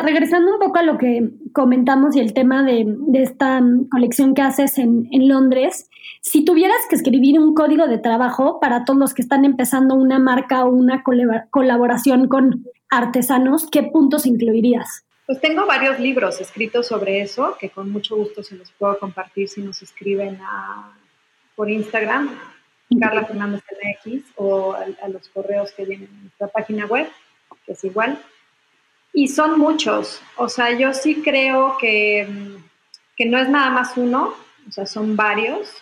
[0.03, 4.79] regresando un poco a lo que comentamos y el tema de, esta colección que haces
[4.79, 5.89] en, Londres,
[6.21, 10.19] si tuvieras que escribir un código de trabajo para todos los que están empezando una
[10.19, 11.05] marca o una
[11.51, 15.05] colaboración con artesanos, ¿qué puntos incluirías?
[15.27, 19.49] Pues tengo varios libros escritos sobre eso, que con mucho gusto se los puedo compartir
[19.49, 20.39] si nos escriben
[21.59, 22.39] por Instagram,
[23.01, 27.09] Carla Fernández MX, o a, a los correos que vienen en nuestra página web
[27.67, 28.17] es igual.
[29.13, 32.29] Y son muchos, o sea, yo sí creo que,
[33.17, 34.35] que no es nada más uno,
[34.69, 35.75] o sea, son varios.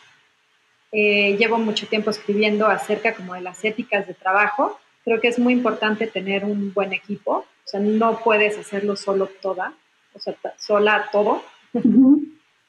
[0.92, 4.80] Eh, llevo mucho tiempo escribiendo acerca como de las éticas de trabajo.
[5.04, 9.28] Creo que es muy importante tener un buen equipo, o sea, no puedes hacerlo solo
[9.42, 9.74] toda,
[10.14, 11.44] o sea, sola todo.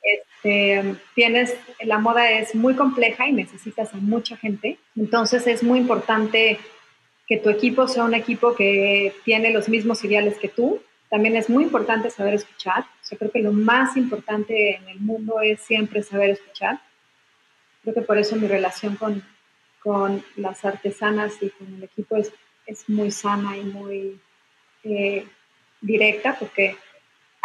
[0.08, 5.80] Este, tienes, la moda es muy compleja y necesitas a mucha gente, entonces es muy
[5.80, 6.60] importante
[7.28, 10.82] que tu equipo sea un equipo que tiene los mismos ideales que tú.
[11.10, 12.86] También es muy importante saber escuchar.
[13.10, 16.80] Yo creo que lo más importante en el mundo es siempre saber escuchar.
[17.82, 19.24] Creo que por eso mi relación con,
[19.84, 22.32] con las artesanas y con el equipo es,
[22.66, 24.20] es muy sana y muy
[24.84, 25.26] eh,
[25.82, 26.78] directa, porque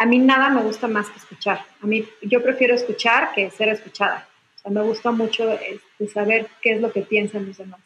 [0.03, 1.65] a mí nada me gusta más que escuchar.
[1.81, 4.27] A mí yo prefiero escuchar que ser escuchada.
[4.57, 7.79] O sea, me gusta mucho este, saber qué es lo que piensan los demás.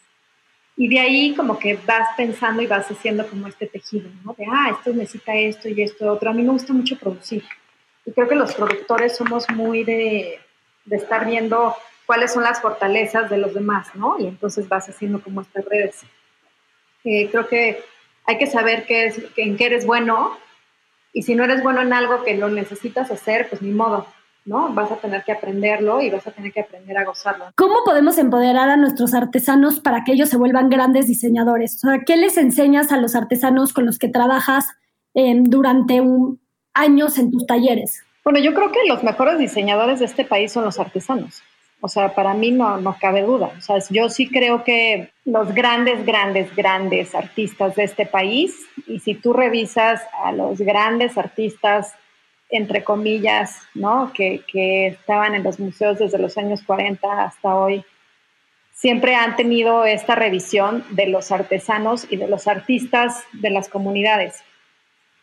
[0.75, 4.34] Y de ahí como que vas pensando y vas haciendo como este tejido, ¿no?
[4.36, 6.32] De, ah, esto necesita esto y esto otro.
[6.32, 7.43] A mí me gusta mucho producir.
[8.03, 10.39] Y creo que los productores somos muy de,
[10.89, 11.75] estar viendo
[12.08, 14.15] cuáles son las fortalezas de los demás, ¿no?
[14.19, 16.01] Y entonces vas haciendo como estas redes.
[17.03, 17.84] Eh, creo que
[18.25, 20.36] hay que saber qué es, en qué eres bueno
[21.17, 24.06] y si no eres bueno en algo que lo necesitas hacer, pues ni modo,
[24.45, 24.71] ¿no?
[24.71, 27.45] Vas a tener que aprenderlo y vas a tener que aprender a gozarlo.
[27.56, 31.84] ¿Cómo podemos empoderar a nuestros artesanos para que ellos se vuelvan grandes diseñadores?
[31.84, 34.67] O sea, ¿qué les enseñas a los artesanos con los que trabajas
[35.15, 36.39] em, durante un,
[36.75, 38.03] años en tus talleres?
[38.23, 41.41] Bueno, yo creo que los mejores diseñadores de este país son los artesanos.
[41.80, 43.52] O sea, para mí no, no cabe duda.
[43.58, 48.56] O sea, yo sí creo que los grandes, grandes, grandes artistas de este país,
[48.88, 51.94] y si tú revisas a los grandes artistas
[52.50, 54.12] entre comillas, ¿no?
[54.13, 54.44] Que,
[54.88, 57.84] estaban en los museos desde los años 40 hasta hoy,
[58.74, 64.44] siempre han tenido esta revisión de los artesanos y de los artistas de las comunidades.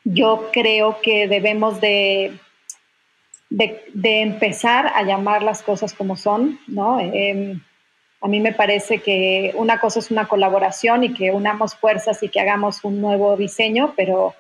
[0.05, 2.38] Yo creo que debemos de,
[3.57, 7.01] de, empezar a llamar las cosas como son, ¿no?
[7.01, 7.61] Em,
[8.21, 12.31] A mí me parece que una cosa es una colaboración y que unamos fuerzas y
[12.31, 14.35] que hagamos un nuevo diseño, pero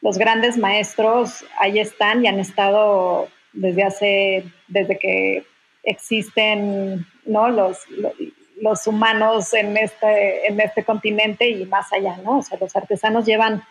[0.00, 5.44] los grandes maestros ahí están y han estado desde hace, desde que
[5.82, 7.48] existen ¿no?
[7.48, 7.78] los,
[8.62, 12.38] los, humanos en este, en este continente y más allá, ¿no?
[12.38, 13.64] O sea, los artesanos llevan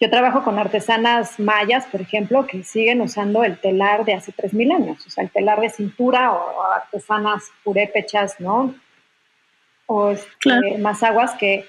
[0.00, 4.74] yo trabajo con artesanas mayas, por ejemplo, que siguen usando el telar de hace 3.000
[4.74, 8.74] años, o sea, el telar de cintura o artesanas purépechas, ¿no?
[9.86, 11.64] O este, más aguas que,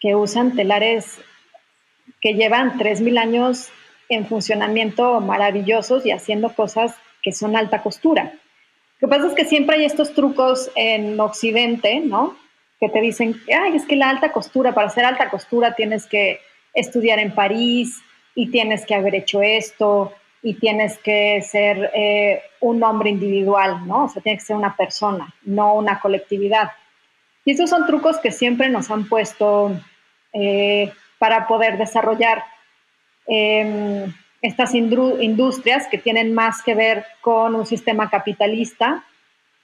[0.00, 1.20] que usan telares
[2.20, 3.70] que llevan 3.000 años
[4.08, 8.32] en funcionamiento maravillosos y haciendo cosas que son alta costura.
[8.98, 12.36] Lo que pasa es que siempre hay estos trucos en Occidente, ¿no?
[12.80, 16.40] Que te dicen, ay, es que la alta costura, para hacer alta costura tienes que
[16.74, 18.00] estudiar en París
[18.34, 24.04] y tienes que haber hecho esto y tienes que ser eh, un hombre individual, ¿no?
[24.04, 26.70] O sea, tienes que ser una persona, no una colectividad.
[27.44, 29.72] Y esos son trucos que siempre nos han puesto
[30.32, 32.44] eh, para poder desarrollar
[33.26, 39.04] em, estas industrias que tienen más que ver con un sistema capitalista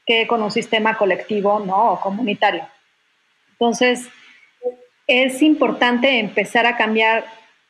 [0.06, 1.92] que con un sistema colectivo, ¿no?
[1.92, 2.66] O comunitario.
[3.52, 4.08] Entonces,
[5.08, 7.24] es importante empezar a cambiar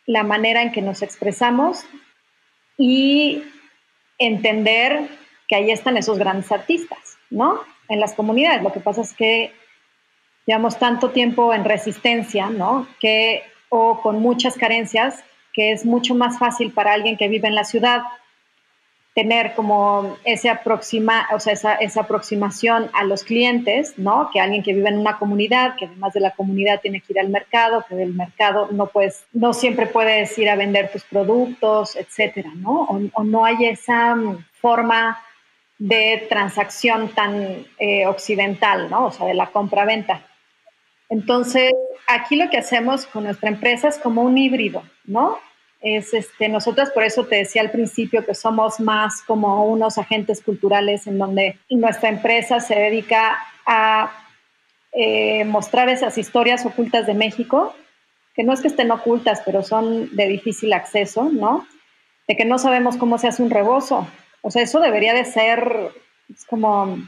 [0.06, 1.84] la manera en que nos expresamos
[2.76, 3.42] y
[4.18, 5.08] entender
[5.46, 6.98] que ahí están esos grandes artistas,
[7.30, 7.60] ¿no?
[7.88, 8.62] En las comunidades.
[8.62, 9.52] Lo que pasa es que
[10.46, 12.88] llevamos tanto tiempo en resistencia, ¿no?
[13.00, 15.22] Que, o con muchas carencias,
[15.52, 18.02] que es mucho más fácil para alguien que vive en la ciudad
[19.18, 24.30] tener como ese aproxima, o sea, esa, esa, aproximación a los clientes, ¿no?
[24.32, 27.18] Que alguien que vive en una comunidad, que además de la comunidad tiene que ir
[27.18, 31.96] al mercado, que del mercado no puedes, no siempre puedes ir a vender tus productos,
[31.96, 32.86] etcétera, ¿no?
[33.12, 35.20] O, no hay esa mm, forma
[35.78, 39.06] de transacción tan eh, occidental, ¿no?
[39.06, 40.22] O sea, de la compra-venta.
[41.08, 41.72] Entonces,
[42.06, 45.40] aquí lo que hacemos con nuestra empresa es como un híbrido, ¿no?
[45.80, 50.42] Es este, nosotros por eso te decía al principio que somos más como unos agentes
[50.42, 54.10] culturales en donde nuestra empresa se dedica a
[54.92, 57.74] eh, mostrar esas historias ocultas de México,
[58.34, 61.66] que no es que estén ocultas, pero son de difícil acceso, ¿no?
[62.26, 64.08] De que no sabemos cómo se hace un rebozo.
[64.42, 65.92] O sea, eso debería de ser
[66.48, 66.98] como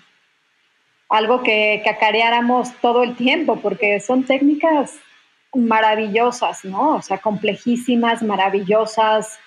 [1.09, 4.99] algo que cacareáramos todo el tiempo, porque son técnicas
[5.55, 6.97] maravillosas, ¿no?
[6.97, 9.39] O sea, complejísimas, maravillosas,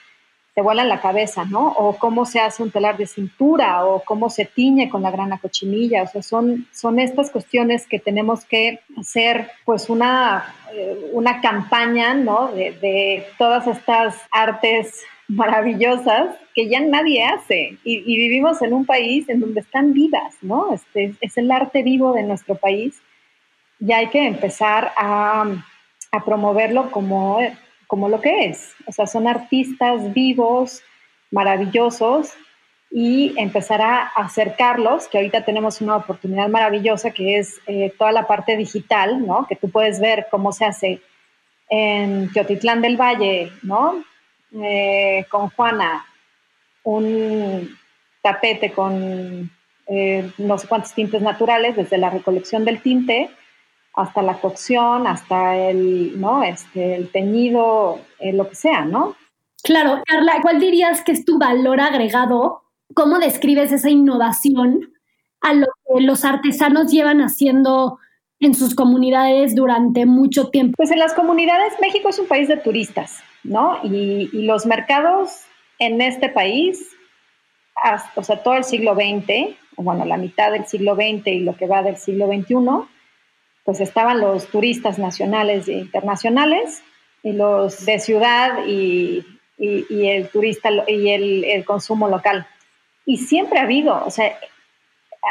[0.54, 1.70] te vuelan la cabeza, ¿no?
[1.70, 5.39] O cómo se hace un telar de cintura, o cómo se tiñe con la grana
[5.39, 11.42] cochinilla, o sea, son, son estas cuestiones que tenemos que hacer, pues, una, eh, una
[11.42, 12.52] campaña, ¿no?
[12.52, 19.28] De, de, todas estas artes maravillosas que ya nadie hace y, vivimos en un país
[19.30, 20.74] en donde están vivas, ¿no?
[20.74, 23.02] Este, es el arte vivo de nuestro país
[23.80, 25.46] y hay que empezar a
[26.13, 27.39] a promoverlo como,
[27.88, 28.73] como lo que es.
[28.86, 30.82] O sea, son artistas vivos,
[31.32, 32.34] maravillosos,
[32.91, 38.28] y empezar a acercarlos, que ahorita tenemos una oportunidad maravillosa que es eh, toda la
[38.28, 39.47] parte digital, ¿no?
[39.47, 41.02] Que tú puedes ver cómo se hace
[41.69, 44.04] en Teotitlán del Valle, ¿no?
[44.62, 46.06] Eh, con Juana,
[46.84, 47.76] un
[48.21, 49.49] tapete con
[49.88, 53.32] eh, no sé cuántos tintes naturales, desde la recolección del tinte
[53.93, 56.43] hasta la cocción, hasta el, ¿no?
[56.43, 59.15] Este, el teñido, eh, lo que sea, ¿no?
[59.63, 62.63] Claro, Carla, ¿cuál dirías que es tu valor agregado?
[62.95, 64.93] ¿Cómo describes esa innovación
[65.41, 67.99] a lo que los artesanos llevan haciendo
[68.39, 70.73] en sus comunidades durante mucho tiempo?
[70.75, 73.77] Pues en las comunidades, México es un país de turistas, ¿no?
[73.84, 75.43] Y, y los mercados
[75.79, 76.89] en este país,
[77.75, 81.56] hasta, o sea, todo el siglo XX, bueno, la mitad del siglo XX y lo
[81.56, 82.56] que va del siglo XXI,
[83.63, 86.84] pues estaban los turistas nacionales e internacionales
[87.23, 89.26] y los de ciudad y,
[89.58, 92.45] el turista y el, consumo local.
[93.06, 94.38] Y siempre ha habido, o sea,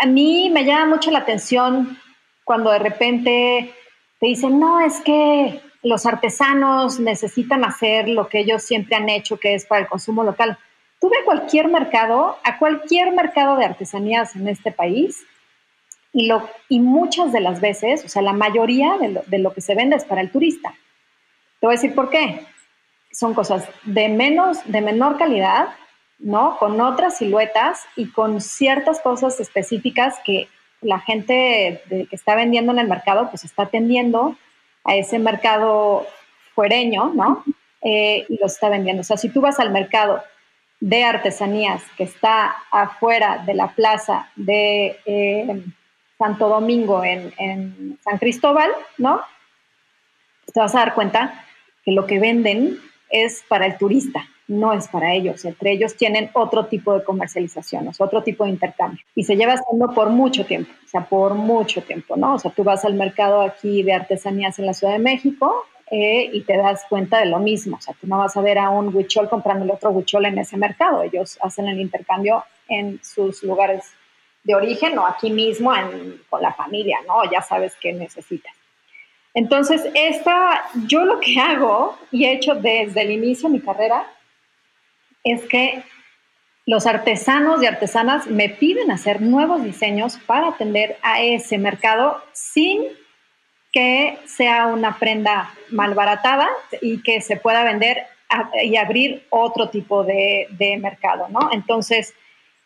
[0.03, 1.99] a mí me llama mucho la atención
[2.45, 3.75] cuando de repente
[4.18, 9.37] te dicen, no, es que los artesanos necesitan hacer lo que ellos siempre han hecho,
[9.37, 10.57] que es para el consumo local.
[11.01, 15.27] Tú ve cualquier mercado, a cualquier mercado de artesanías en este país,
[16.13, 19.75] y, lo, y muchas de las veces, o sea, la mayoría de lo, que se
[19.75, 20.75] vende es para el turista.
[21.61, 22.45] Te voy a decir por qué.
[23.11, 25.69] Son cosas de, menos, de menor calidad,
[26.19, 26.59] ¿no?
[26.59, 30.49] Con otras siluetas y con ciertas cosas específicas que
[30.81, 34.37] la gente que está vendiendo en el mercado, pues está atendiendo
[34.85, 36.07] a ese mercado
[36.55, 37.45] fuereño, ¿no?
[37.83, 39.01] Eh, y lo está vendiendo.
[39.01, 40.23] O sea, si tú vas al mercado
[40.81, 44.99] de artesanías que está afuera de la plaza de...
[45.07, 45.63] Eh,
[46.19, 49.21] Santo Domingo, en, en San Cristóbal, ¿no?
[50.53, 51.45] Te vas a dar cuenta
[51.85, 52.79] que lo que venden
[53.11, 55.45] es para el turista, no es para ellos.
[55.45, 59.05] Entre ellos tienen otro tipo de comercialización, otro tipo de intercambio.
[59.15, 62.35] Y se lleva haciendo por mucho tiempo, o sea, por mucho tiempo, ¿no?
[62.35, 66.31] O sea, tú vas al mercado aquí de artesanías en la Ciudad de México eh,
[66.33, 67.77] y te das cuenta de lo mismo.
[67.77, 70.39] O sea, tú no vas a ver a un huichol comprando el otro huichol en
[70.39, 71.03] ese mercado.
[71.03, 73.85] Ellos hacen el intercambio en sus lugares
[74.45, 75.72] de origen o aquí mismo
[76.28, 77.30] con la familia, ¿no?
[77.30, 78.53] Ya sabes qué necesitas.
[79.34, 84.07] Entonces, esta, yo lo que hago y he hecho desde el inicio de mi carrera
[85.24, 85.82] es que
[86.66, 92.84] los artesanos y artesanas me piden hacer nuevos diseños para atender a ese mercado sin
[93.72, 96.49] que sea una prenda malbaratada
[96.82, 98.07] y que se pueda vender
[98.62, 101.51] y abrir otro tipo de mercado, ¿no?
[101.53, 102.14] Entonces,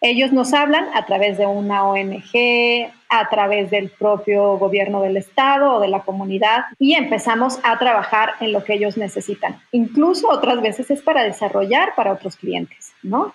[0.00, 5.74] ellos nos hablan a través de una ONG, a través del propio gobierno del estado
[5.74, 9.60] o de la comunidad y empezamos a trabajar en lo que ellos necesitan.
[9.72, 13.34] Incluso otras veces es para desarrollar para otros clientes, ¿no?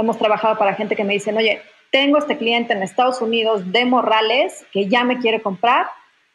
[0.00, 3.84] hemos trabajado para gente que me dicen, oye, tengo este cliente en Estados Unidos de
[3.84, 5.86] Morrales que ya me quiere comprar,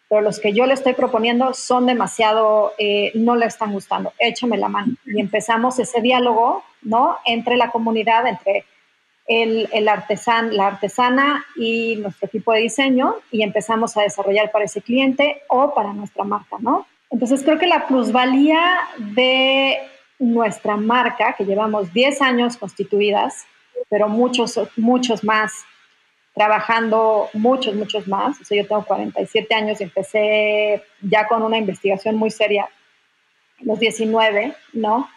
[0.09, 4.57] pero los que yo le estoy proponiendo son demasiado, eh, no le están gustando, échame
[4.57, 4.95] la mano.
[5.05, 7.17] Y empezamos ese diálogo, ¿no?
[7.25, 8.65] Entre la comunidad, entre
[9.27, 14.81] el, el la artesana y nuestro equipo de diseño y empezamos a desarrollar para ese
[14.81, 16.85] cliente o para nuestra marca, ¿no?
[17.09, 19.77] Entonces creo que la plusvalía de
[20.19, 23.45] nuestra marca, que llevamos 10 años constituidas,
[23.89, 25.53] pero muchos, muchos más,
[26.33, 28.39] trabajando muchos, muchos más.
[28.41, 32.67] O yo tengo 47 años y empecé ya con una investigación muy seria,
[33.59, 35.07] los 19, ¿no?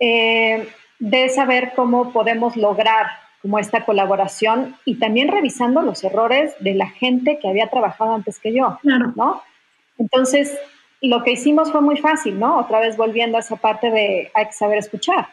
[0.00, 0.68] Eh,
[0.98, 6.88] de saber cómo podemos lograr como esta colaboración y también revisando los errores de la
[6.88, 9.42] gente que había trabajado antes que yo, ¿no?
[9.98, 10.56] Entonces,
[11.00, 12.58] lo que hicimos fue muy fácil, ¿no?
[12.58, 15.28] Otra vez volviendo a esa parte de hay que saber escuchar.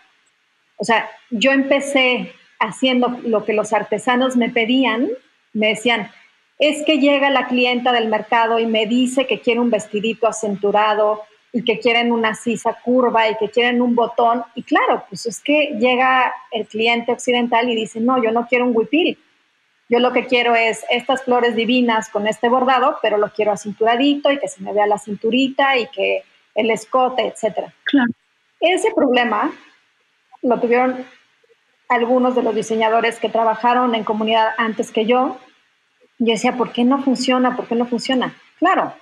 [0.77, 5.09] O sea, yo empecé haciendo lo que los artesanos me pedían,
[5.53, 6.11] me decían,
[6.57, 11.21] es que llega la clienta del mercado y me dice que quiere un vestidito acenturado
[11.51, 14.43] y que quieren una sisa curva y que quieren un botón.
[14.55, 18.65] Y claro, pues es que llega el cliente occidental y dice, no, yo no quiero
[18.65, 19.17] un huipil.
[19.89, 24.31] Yo lo que quiero es estas flores divinas con este bordado, pero lo quiero acinturadito
[24.31, 26.23] y que se me vea la cinturita y que
[26.53, 27.71] el escote, etc.
[27.85, 28.11] Claro.
[28.59, 29.51] Ese problema
[30.43, 31.05] lo tuvieron
[31.87, 35.39] algunos de los diseñadores que trabajaron en comunidad antes que yo.
[36.19, 37.55] Yo decía, ¿por qué no funciona?
[37.55, 38.35] ¿Por qué no funciona?
[38.59, 38.93] Claro,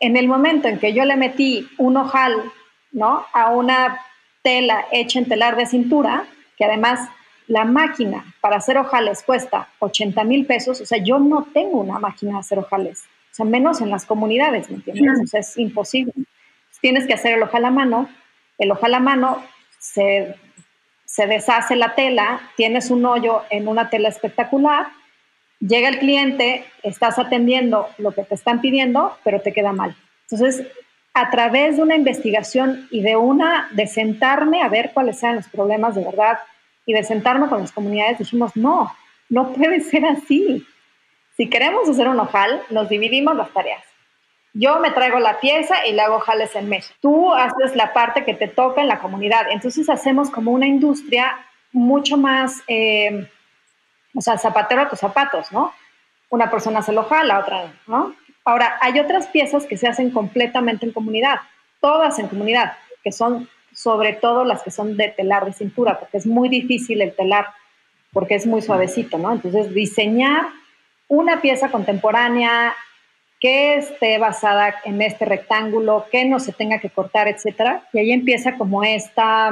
[0.00, 2.52] en el momento en que yo le metí un ojal,
[2.92, 3.26] ¿no?
[3.32, 4.00] A una
[4.42, 6.24] tela hecha en telar de cintura,
[6.56, 7.08] que además
[7.48, 11.98] la máquina para hacer ojales cuesta 80 mil pesos, o sea, yo no tengo una
[11.98, 15.20] máquina de hacer ojales, o sea, menos en las comunidades, ¿me entiendes?
[15.22, 16.12] O sea, es imposible.
[16.80, 18.08] Tienes que hacer el ojal a mano,
[18.58, 19.42] el ojal a mano
[19.78, 20.34] se,
[21.04, 24.88] se deshace la tela, tienes un hoyo en una tela espectacular,
[25.60, 29.96] llega el cliente, estás atendiendo lo que te están pidiendo, pero te queda mal.
[30.30, 30.66] Entonces,
[31.14, 35.48] a través de una investigación y de una, de sentarme a ver cuáles sean los
[35.48, 36.38] problemas de verdad
[36.84, 38.92] y de sentarme con las comunidades, dijimos, no,
[39.28, 40.66] no puede ser así.
[41.36, 43.82] Si queremos hacer un ojal, nos dividimos las tareas.
[44.52, 46.94] Yo me traigo la pieza y le hago ojales en México.
[47.00, 49.46] Tú haces la parte que te toca en la comunidad.
[49.50, 51.36] Entonces hacemos como una industria
[51.72, 53.28] mucho más eh,
[54.16, 55.72] o sea, zapatero a tus zapatos, ¿no?
[56.30, 58.14] Una persona se lo jala, otra, ¿no?
[58.44, 61.40] Ahora, hay otras piezas que se hacen completamente en comunidad,
[61.80, 66.16] todas en comunidad, que son sobre todo las que son de telar de cintura, porque
[66.16, 67.48] es muy difícil el telar,
[68.12, 69.32] porque es muy suavecito, ¿no?
[69.32, 70.46] Entonces, diseñar
[71.08, 72.74] una pieza contemporánea
[73.38, 78.12] que esté basada en este rectángulo, que no se tenga que cortar, etcétera, y ahí
[78.12, 79.50] empieza como esta,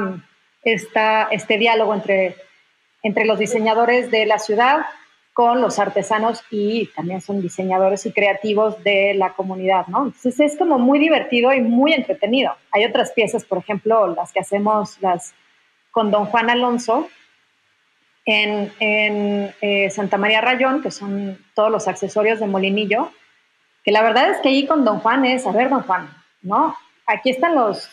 [0.63, 2.35] esta, este diálogo entre
[3.05, 4.77] entre los diseñadores de la ciudad
[5.31, 10.05] con los artesanos y también son diseñadores y creativos de la comunidad, ¿no?
[10.05, 12.55] Entonces es como muy divertido y muy entretenido.
[12.71, 15.35] Hay otras piezas, por ejemplo, las que hacemos las
[15.91, 17.07] con don Juan Alonso
[18.25, 23.11] en, eh, Santa María Rayón, que son todos los accesorios de molinillo,
[23.83, 26.09] que la verdad es que ahí con don Juan es, a ver, don Juan,
[26.41, 26.75] ¿no?
[27.05, 27.87] Aquí están los,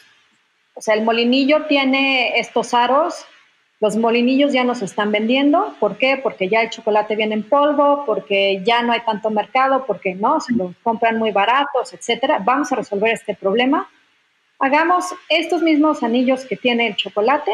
[0.72, 3.26] o sea, el molinillo tiene estos aros
[3.82, 5.74] los molinillos ya no se están vendiendo.
[5.80, 6.16] ¿Por qué?
[6.22, 10.38] Porque ya el chocolate viene en polvo, porque ya no hay tanto mercado, porque no,
[10.40, 12.40] se los compran muy baratos, etcétera.
[12.44, 13.90] Vamos a resolver este problema.
[14.60, 17.50] Hagamos estos mismos anillos que tiene el chocolate,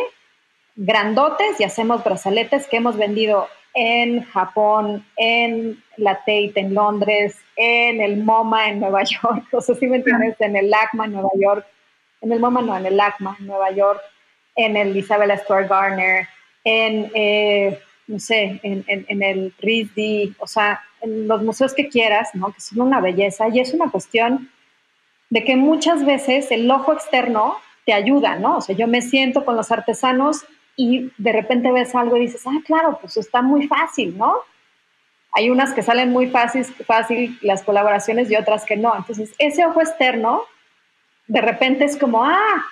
[0.76, 8.02] grandotes, y hacemos brazaletes que hemos vendido en Japón, en la Tate en Londres, en
[8.02, 11.30] el MoMA en Nueva York, o sea, si me entiendes, en el LACMA en Nueva
[11.40, 11.66] York,
[12.20, 14.02] en el MoMA no, en el LACMA en Nueva York,
[14.59, 16.28] en el Isabella Stuart Garner,
[16.64, 17.78] en, eh,
[18.09, 22.52] no sé, en, en, el RISD, o sea, en los museos que quieras, ¿no?
[22.52, 24.50] Que son una belleza y es una cuestión
[25.30, 27.56] de que muchas veces el ojo externo
[27.86, 28.56] te ayuda, ¿no?
[28.56, 30.44] O sea, yo me siento con los artesanos
[30.74, 34.38] y de repente ves algo y dices, ah, claro, pues está muy fácil, ¿no?
[35.32, 38.96] Hay unas que salen muy fácil, fácil las colaboraciones y otras que no.
[38.96, 40.42] Entonces, ese ojo externo,
[41.28, 42.64] de repente es como, ah,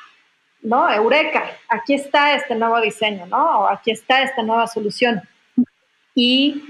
[0.67, 0.91] ¿no?
[0.91, 3.61] Eureka, aquí está este nuevo diseño, ¿no?
[3.61, 5.23] O aquí está esta nueva solución.
[6.15, 6.65] Y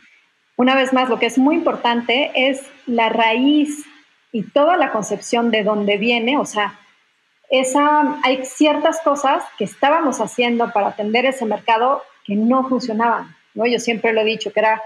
[0.56, 3.86] una vez más, lo que es muy importante es la raíz
[4.32, 6.78] y toda la concepción de dónde viene, o sea,
[7.48, 13.34] esa, hay ciertas cosas que estábamos haciendo para atender ese mercado que no funcionaban.
[13.54, 13.64] ¿no?
[13.66, 14.82] Yo siempre lo he dicho, que era,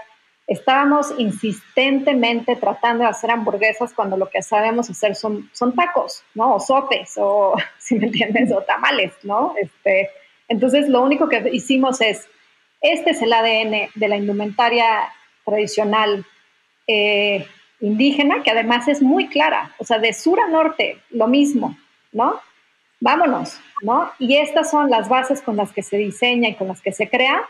[0.51, 6.55] estábamos insistentemente tratando de hacer hamburguesas cuando lo que sabemos hacer son, son tacos, ¿no?
[6.55, 9.53] O sopes, o, si me entiendes, o tamales, ¿no?
[9.61, 10.09] Este,
[10.47, 12.27] entonces, lo único que hicimos es,
[12.81, 15.09] este es el ADN de la indumentaria
[15.45, 16.25] tradicional
[16.87, 17.47] eh,
[17.79, 21.77] indígena, que además es muy clara, o sea, de sur a norte, lo mismo,
[22.11, 22.39] ¿no?
[23.01, 24.09] vámonos, ¿no?
[24.19, 27.09] Y estas son las bases con las que se diseña y con las que se
[27.09, 27.41] crea,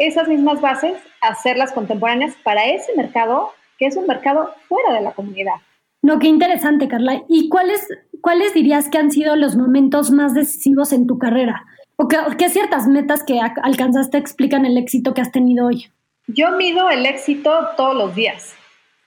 [0.00, 5.12] esas mismas bases, hacerlas contemporáneas para ese mercado, que es un mercado fuera de la
[5.12, 5.54] comunidad.
[6.02, 7.22] No, qué interesante, Carla.
[7.28, 7.86] ¿Y cuáles,
[8.22, 11.64] cuáles dirías que han sido los momentos más decisivos en tu carrera?
[11.96, 15.90] ¿O qué, ciertas metas que alcanzaste explican el éxito que has tenido hoy?
[16.26, 18.54] Yo mido el éxito todos los días.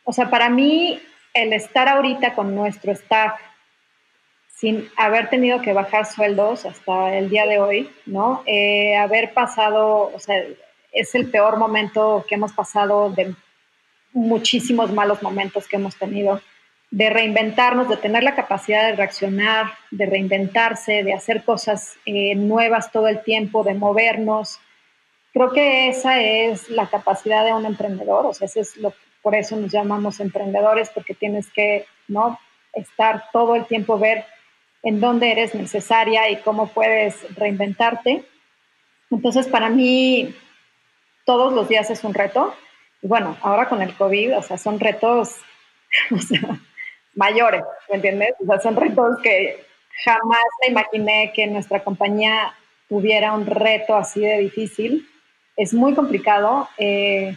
[0.04, 1.00] O sea, para mí,
[1.34, 3.34] el estar ahorita con nuestro staff,
[4.48, 8.44] sin haber tenido que bajar sueldos hasta el día de hoy, ¿no?
[8.46, 10.44] Eh, haber pasado, o sea,
[10.94, 13.36] es el peor momento que hemos pasado de
[14.14, 16.40] muchísimos malos momentos que hemos tenido,
[16.92, 22.92] de reinventarnos, de tener la capacidad de reaccionar, de reinventarse, de hacer cosas eh, nuevas
[22.92, 24.60] todo el tiempo, de movernos.
[25.34, 29.56] Creo que esa es la capacidad de un emprendedor, o sea, es lo, por eso
[29.56, 32.38] nos llamamos emprendedores, porque tienes que, ¿no?
[32.74, 34.26] Estar todo el tiempo, ver
[34.84, 38.24] en dónde eres necesaria y cómo puedes reinventarte.
[39.10, 40.36] Entonces, para mí,
[41.26, 42.54] todos los días es un reto.
[43.02, 45.38] Y bueno, ahora con el COVID, o sea, son retos
[47.16, 48.36] mayores, ¿me entiendes?
[48.40, 49.66] O sea, son retos que
[50.04, 52.54] jamás me imaginé que nuestra compañía
[52.90, 55.08] tuviera un reto así de difícil.
[55.56, 56.70] Es muy complicado.
[56.78, 57.36] Eh,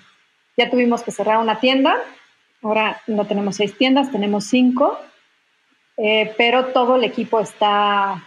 [0.57, 1.97] ya tuvimos que cerrar una tienda.
[2.63, 4.99] Ahora no tenemos seis tiendas, tenemos cinco.
[5.99, 8.23] Eh, pero todo el equipo está,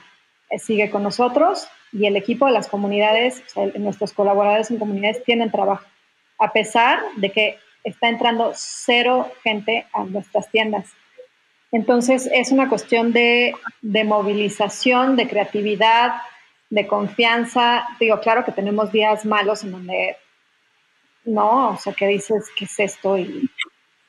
[0.57, 3.43] sigue con nosotros y el equipo de las comunidades,
[3.75, 5.85] nuestros colaboradores en comunidades tienen trabajo,
[6.37, 10.89] a pesar de que está entrando cero gente a nuestras tiendas.
[11.71, 16.21] Entonces es una cuestión de, de movilización, de creatividad,
[16.69, 17.87] de confianza.
[17.99, 20.17] Digo, claro que tenemos días malos en donde
[21.25, 23.17] no, o sea, que dices, ¿qué es esto?
[23.17, 23.49] Y,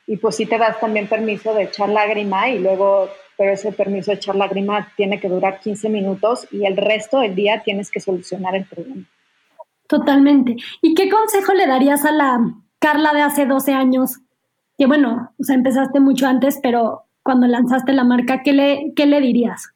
[0.07, 3.09] y pues sí te das también permiso de echar lágrima y luego
[3.41, 7.33] pero ese permiso de echar lágrima tiene que durar 15 minutos y el resto del
[7.33, 9.03] día tienes que solucionar el problema.
[9.87, 10.57] Totalmente.
[10.83, 12.39] ¿Y qué consejo le darías a la
[12.77, 14.19] Carla de hace 12 años?
[14.77, 19.07] Que bueno, o sea, empezaste mucho antes, pero cuando lanzaste la marca, ¿qué le, qué
[19.07, 19.71] le dirías?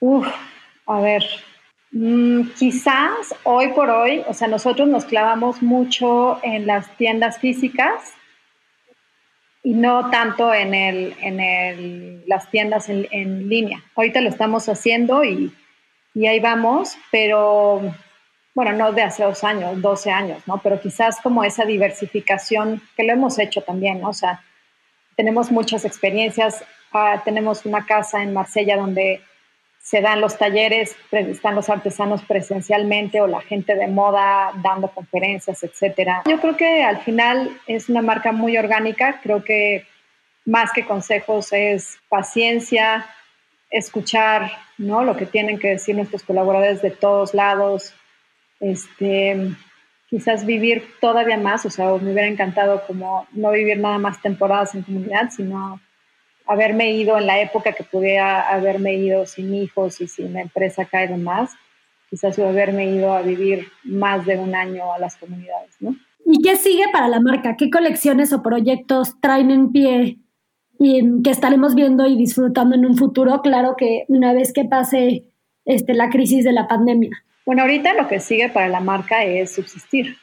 [0.00, 0.28] Uf,
[0.86, 1.24] a ver,
[1.92, 8.12] mm, quizás hoy por hoy, o sea, nosotros nos clavamos mucho en las tiendas físicas
[9.66, 13.82] y no tanto en, el, en el, las tiendas en, en, línea.
[13.96, 15.52] Ahorita lo estamos haciendo y,
[16.14, 17.80] y, ahí vamos, pero
[18.54, 20.58] bueno, no de hace dos años, 12 años, ¿no?
[20.58, 24.10] Pero quizás como esa diversificación que lo hemos hecho también, ¿no?
[24.10, 24.40] O sea,
[25.16, 26.64] tenemos muchas experiencias.
[26.92, 29.20] Ah, tenemos una casa en Marsella donde
[29.86, 35.62] se dan los talleres, están los artesanos presencialmente o la gente de moda dando conferencias,
[35.62, 36.24] etcétera.
[36.28, 39.86] Yo creo que al final es una marca muy orgánica, creo que
[40.44, 43.06] más que consejos es paciencia,
[43.70, 45.04] escuchar, ¿no?
[45.04, 47.94] Lo que tienen que decir nuestros colaboradores de todos lados,
[48.58, 49.52] este,
[50.10, 54.74] quizás vivir todavía más, o sea, me hubiera encantado como no vivir nada más temporadas
[54.74, 55.80] en comunidad, sino
[56.46, 60.82] haberme ido en la época que pudiera haberme ido sin hijos y sin la empresa
[60.82, 61.54] acá y demás,
[62.08, 65.96] quizás haberme ido a vivir más de un año a las comunidades, ¿no?
[66.24, 67.56] ¿Y qué sigue para la marca?
[67.56, 70.18] ¿Qué colecciones o proyectos traen en pie
[70.78, 73.42] y que estaremos viendo y disfrutando en un futuro?
[73.42, 75.30] Claro que una vez que pase
[75.64, 77.10] este, la crisis de la pandemia.
[77.44, 80.16] Bueno, ahorita lo que sigue para la marca es subsistir.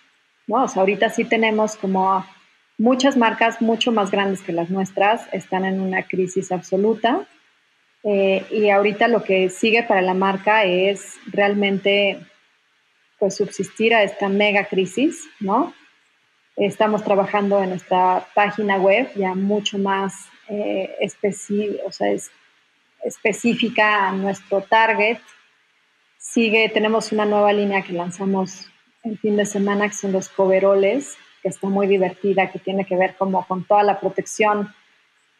[0.47, 0.63] ¿no?
[0.63, 2.26] O sea, ahorita sí tenemos como
[2.78, 7.28] muchas marcas mucho más grandes que las nuestras, están en una crisis absoluta.
[8.03, 12.19] Eh, y ahorita lo que sigue para la marca es realmente
[13.17, 15.74] pues subsistir a esta mega crisis, ¿no?
[16.57, 20.93] Estamos trabajando en nuestra página web ya mucho más eh,
[23.03, 25.19] específica a nuestro target.
[26.17, 28.67] Sigue, tenemos una nueva línea que lanzamos
[29.03, 32.96] el fin de semana, que son los coveroles, que está muy divertida, que tiene que
[32.96, 34.74] ver como con toda la protección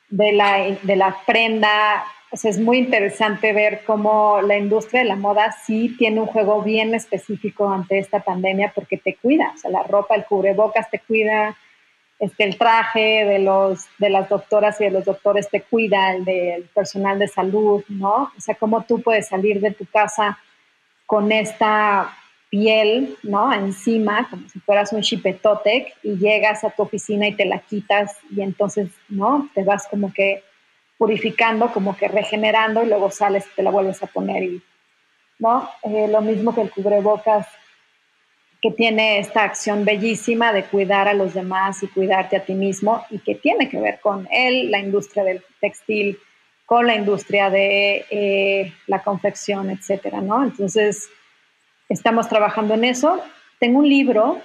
[0.10, 2.04] de la, de la prenda.
[2.30, 6.28] O sea, es muy interesante ver cómo la industria de la moda sí tiene un
[6.28, 9.54] juego bien específico ante esta pandemia porque te cuida.
[9.56, 11.56] O sea, la ropa, el cubrebocas te cuida,
[12.20, 16.26] este, el traje de, los, de las doctoras y de los doctores te cuida, el
[16.26, 18.32] del personal de salud, ¿no?
[18.38, 20.38] O sea, cómo tú puedes salir de tu casa
[21.06, 22.18] con esta
[22.54, 23.52] piel, ¿no?
[23.52, 28.16] Encima, como si fueras un chipetotec y llegas a tu oficina y te la quitas
[28.30, 29.50] y entonces, ¿no?
[29.56, 30.44] Te vas como que
[31.00, 34.62] purificando, como que regenerando y luego sales y te la vuelves a poner y,
[35.40, 35.68] ¿no?
[35.82, 37.48] Eh, lo mismo que el cubrebocas
[38.62, 43.04] que tiene esta acción bellísima de cuidar a los demás y cuidarte a ti mismo
[43.10, 46.20] y que tiene que ver con él, la industria del textil,
[46.68, 50.44] con la industria de eh, la confección, etcétera, ¿no?
[50.44, 51.10] Entonces,
[51.94, 53.22] Estamos trabajando en eso.
[53.60, 54.42] Tengo un libro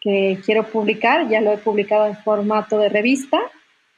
[0.00, 3.40] que quiero publicar, ya lo he publicado en formato de revista.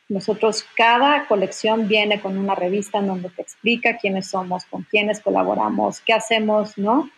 [0.08, 5.20] Nosotros, cada colección viene con una revista en donde te explica quiénes somos, con quiénes
[5.20, 7.10] colaboramos, qué hacemos, ¿no?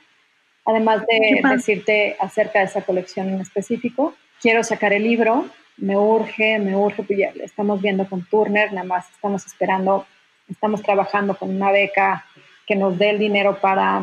[0.64, 4.14] Además de decirte acerca de esa colección en específico.
[4.40, 8.86] Quiero sacar el libro, me urge, me urge, pues ya estamos viendo con Turner, nada
[8.86, 10.04] más estamos esperando,
[10.48, 12.26] estamos trabajando con una beca
[12.66, 14.02] que nos dé el dinero para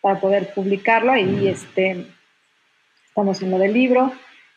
[0.00, 1.16] para poder publicarlo.
[1.16, 2.06] y este,
[3.10, 4.12] estamos en lo del libro,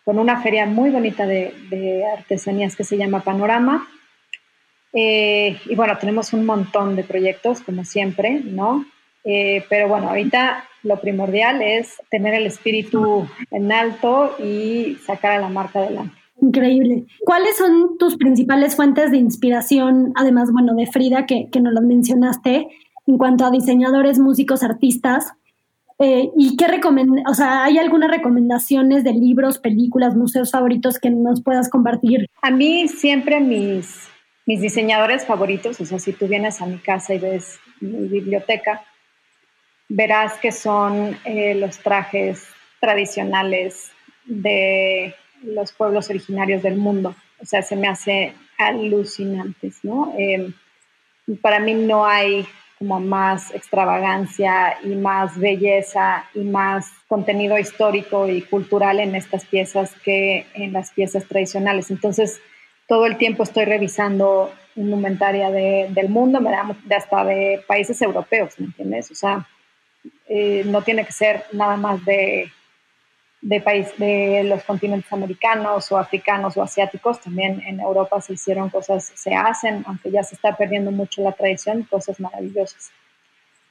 [0.05, 3.87] con una feria muy bonita de, artesanías que se llama Panorama.
[4.93, 8.85] Eh, y bueno, tenemos un montón de proyectos, como siempre, ¿no?
[9.23, 15.39] Eh, pero bueno, ahorita lo primordial es tener el espíritu en alto y sacar a
[15.39, 16.15] la marca adelante.
[16.41, 17.05] Increíble.
[17.25, 21.83] ¿Cuáles son tus principales fuentes de inspiración, además, bueno, de Frida, que, que nos las
[21.83, 22.67] mencionaste?
[23.07, 25.33] En cuanto a diseñadores, músicos, artistas.
[25.99, 27.21] Eh, ¿Y qué recomienda?
[27.29, 32.27] O sea, ¿hay algunas recomendaciones de libros, películas, museos favoritos que nos puedas compartir?
[32.41, 34.07] A mí siempre mis,
[34.45, 38.83] mis diseñadores favoritos, o sea, si tú vienes a mi casa y ves mi biblioteca,
[39.89, 42.47] verás que son eh, los trajes
[42.79, 43.91] tradicionales
[44.25, 47.15] de los pueblos originarios del mundo.
[47.41, 50.13] O sea, se me hace alucinantes, ¿no?
[50.17, 50.51] Eh,
[51.41, 52.45] para mí no hay
[52.83, 59.93] como más extravagancia y más belleza y más contenido histórico y cultural en estas piezas
[60.03, 61.91] que en las piezas tradicionales.
[61.91, 62.41] Entonces,
[62.85, 68.65] todo el tiempo estoy revisando indumentaria de, del mundo, de hasta de países europeos, ¿me
[68.65, 69.11] entiendes?
[69.11, 69.47] O sea,
[70.27, 72.51] eh, no tiene que ser nada más de
[73.43, 77.19] de, país, de los continentes americanos o africanos o asiáticos.
[77.19, 81.33] También en Europa se hicieron cosas, se hacen, aunque ya se está perdiendo mucho la
[81.33, 82.91] tradición, cosas maravillosas.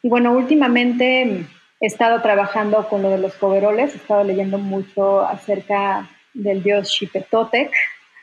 [0.03, 1.47] Y bueno, últimamente
[1.81, 6.91] he estado trabajando con lo de los coveroles, he estado leyendo mucho acerca del dios
[6.91, 7.73] Xipetotec,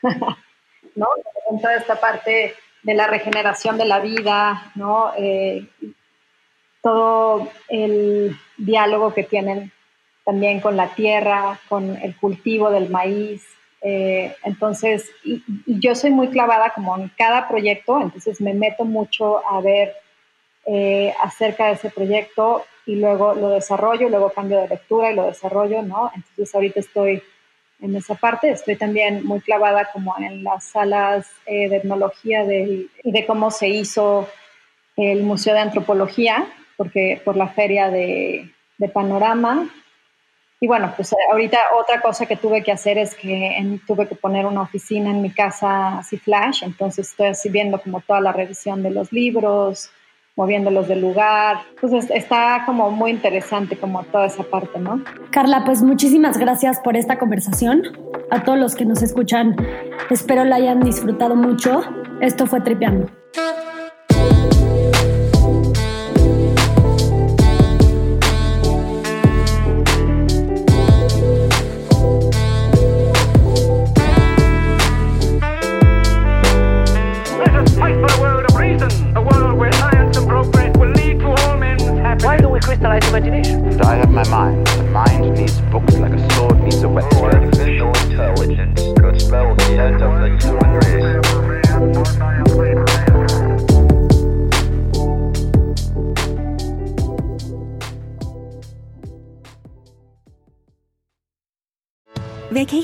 [0.96, 1.08] ¿no?
[1.48, 5.14] Con toda esta parte de la regeneración de la vida, ¿no?
[5.18, 5.68] Eh,
[6.82, 9.72] todo el diálogo que tienen
[10.30, 13.44] también con la tierra, con el cultivo del maíz.
[13.82, 19.44] Eh, entonces, y, yo soy muy clavada como en cada proyecto, entonces me meto mucho
[19.48, 19.96] a ver
[20.68, 25.26] eh, acerca de ese proyecto y luego lo desarrollo, luego cambio de lectura y lo
[25.26, 26.12] desarrollo, ¿no?
[26.14, 27.24] Entonces ahorita estoy
[27.82, 32.88] en esa parte, estoy también muy clavada como en las salas eh, de etnología y
[33.04, 34.30] de cómo se hizo
[34.96, 36.46] el Museo de Antropología,
[36.78, 39.68] porque por la feria de, de Panorama
[40.62, 44.46] y bueno, pues ahorita otra cosa que tuve que hacer es que tuve que poner
[44.46, 48.84] una oficina en mi casa así flash, entonces estoy así viendo como toda la revisión
[48.84, 49.90] de los libros,
[50.36, 51.60] moviéndolos del lugar.
[51.82, 55.04] Entonces está como muy interesante como toda esa parte, ¿no?
[55.32, 57.84] Carla, pues muchísimas gracias por esta conversación.
[58.32, 59.56] A todos los que nos escuchan,
[60.10, 61.82] espero la hayan disfrutado mucho.
[62.22, 63.19] Esto fue Tripeando.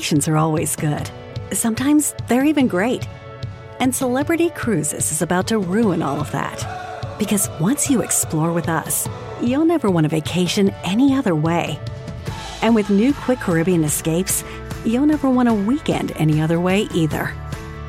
[0.06, 1.10] Are always good.
[1.52, 3.08] Sometimes they're even great.
[3.80, 7.18] And Celebrity Cruises is about to ruin all of that.
[7.18, 9.08] Because once you explore with us,
[9.42, 11.80] you'll never want a vacation any other way.
[12.62, 14.44] And with new Quick Caribbean escapes,
[14.84, 17.34] you'll never want a weekend any other way either.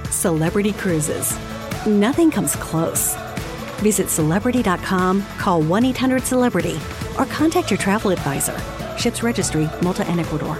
[0.10, 1.38] Celebrity Cruises.
[1.86, 3.16] Nothing comes close.
[3.84, 6.80] Visit celebrity.com, call 1 800 Celebrity,
[7.20, 8.60] or contact your travel advisor.
[8.98, 10.60] Ships Registry, Malta and Ecuador.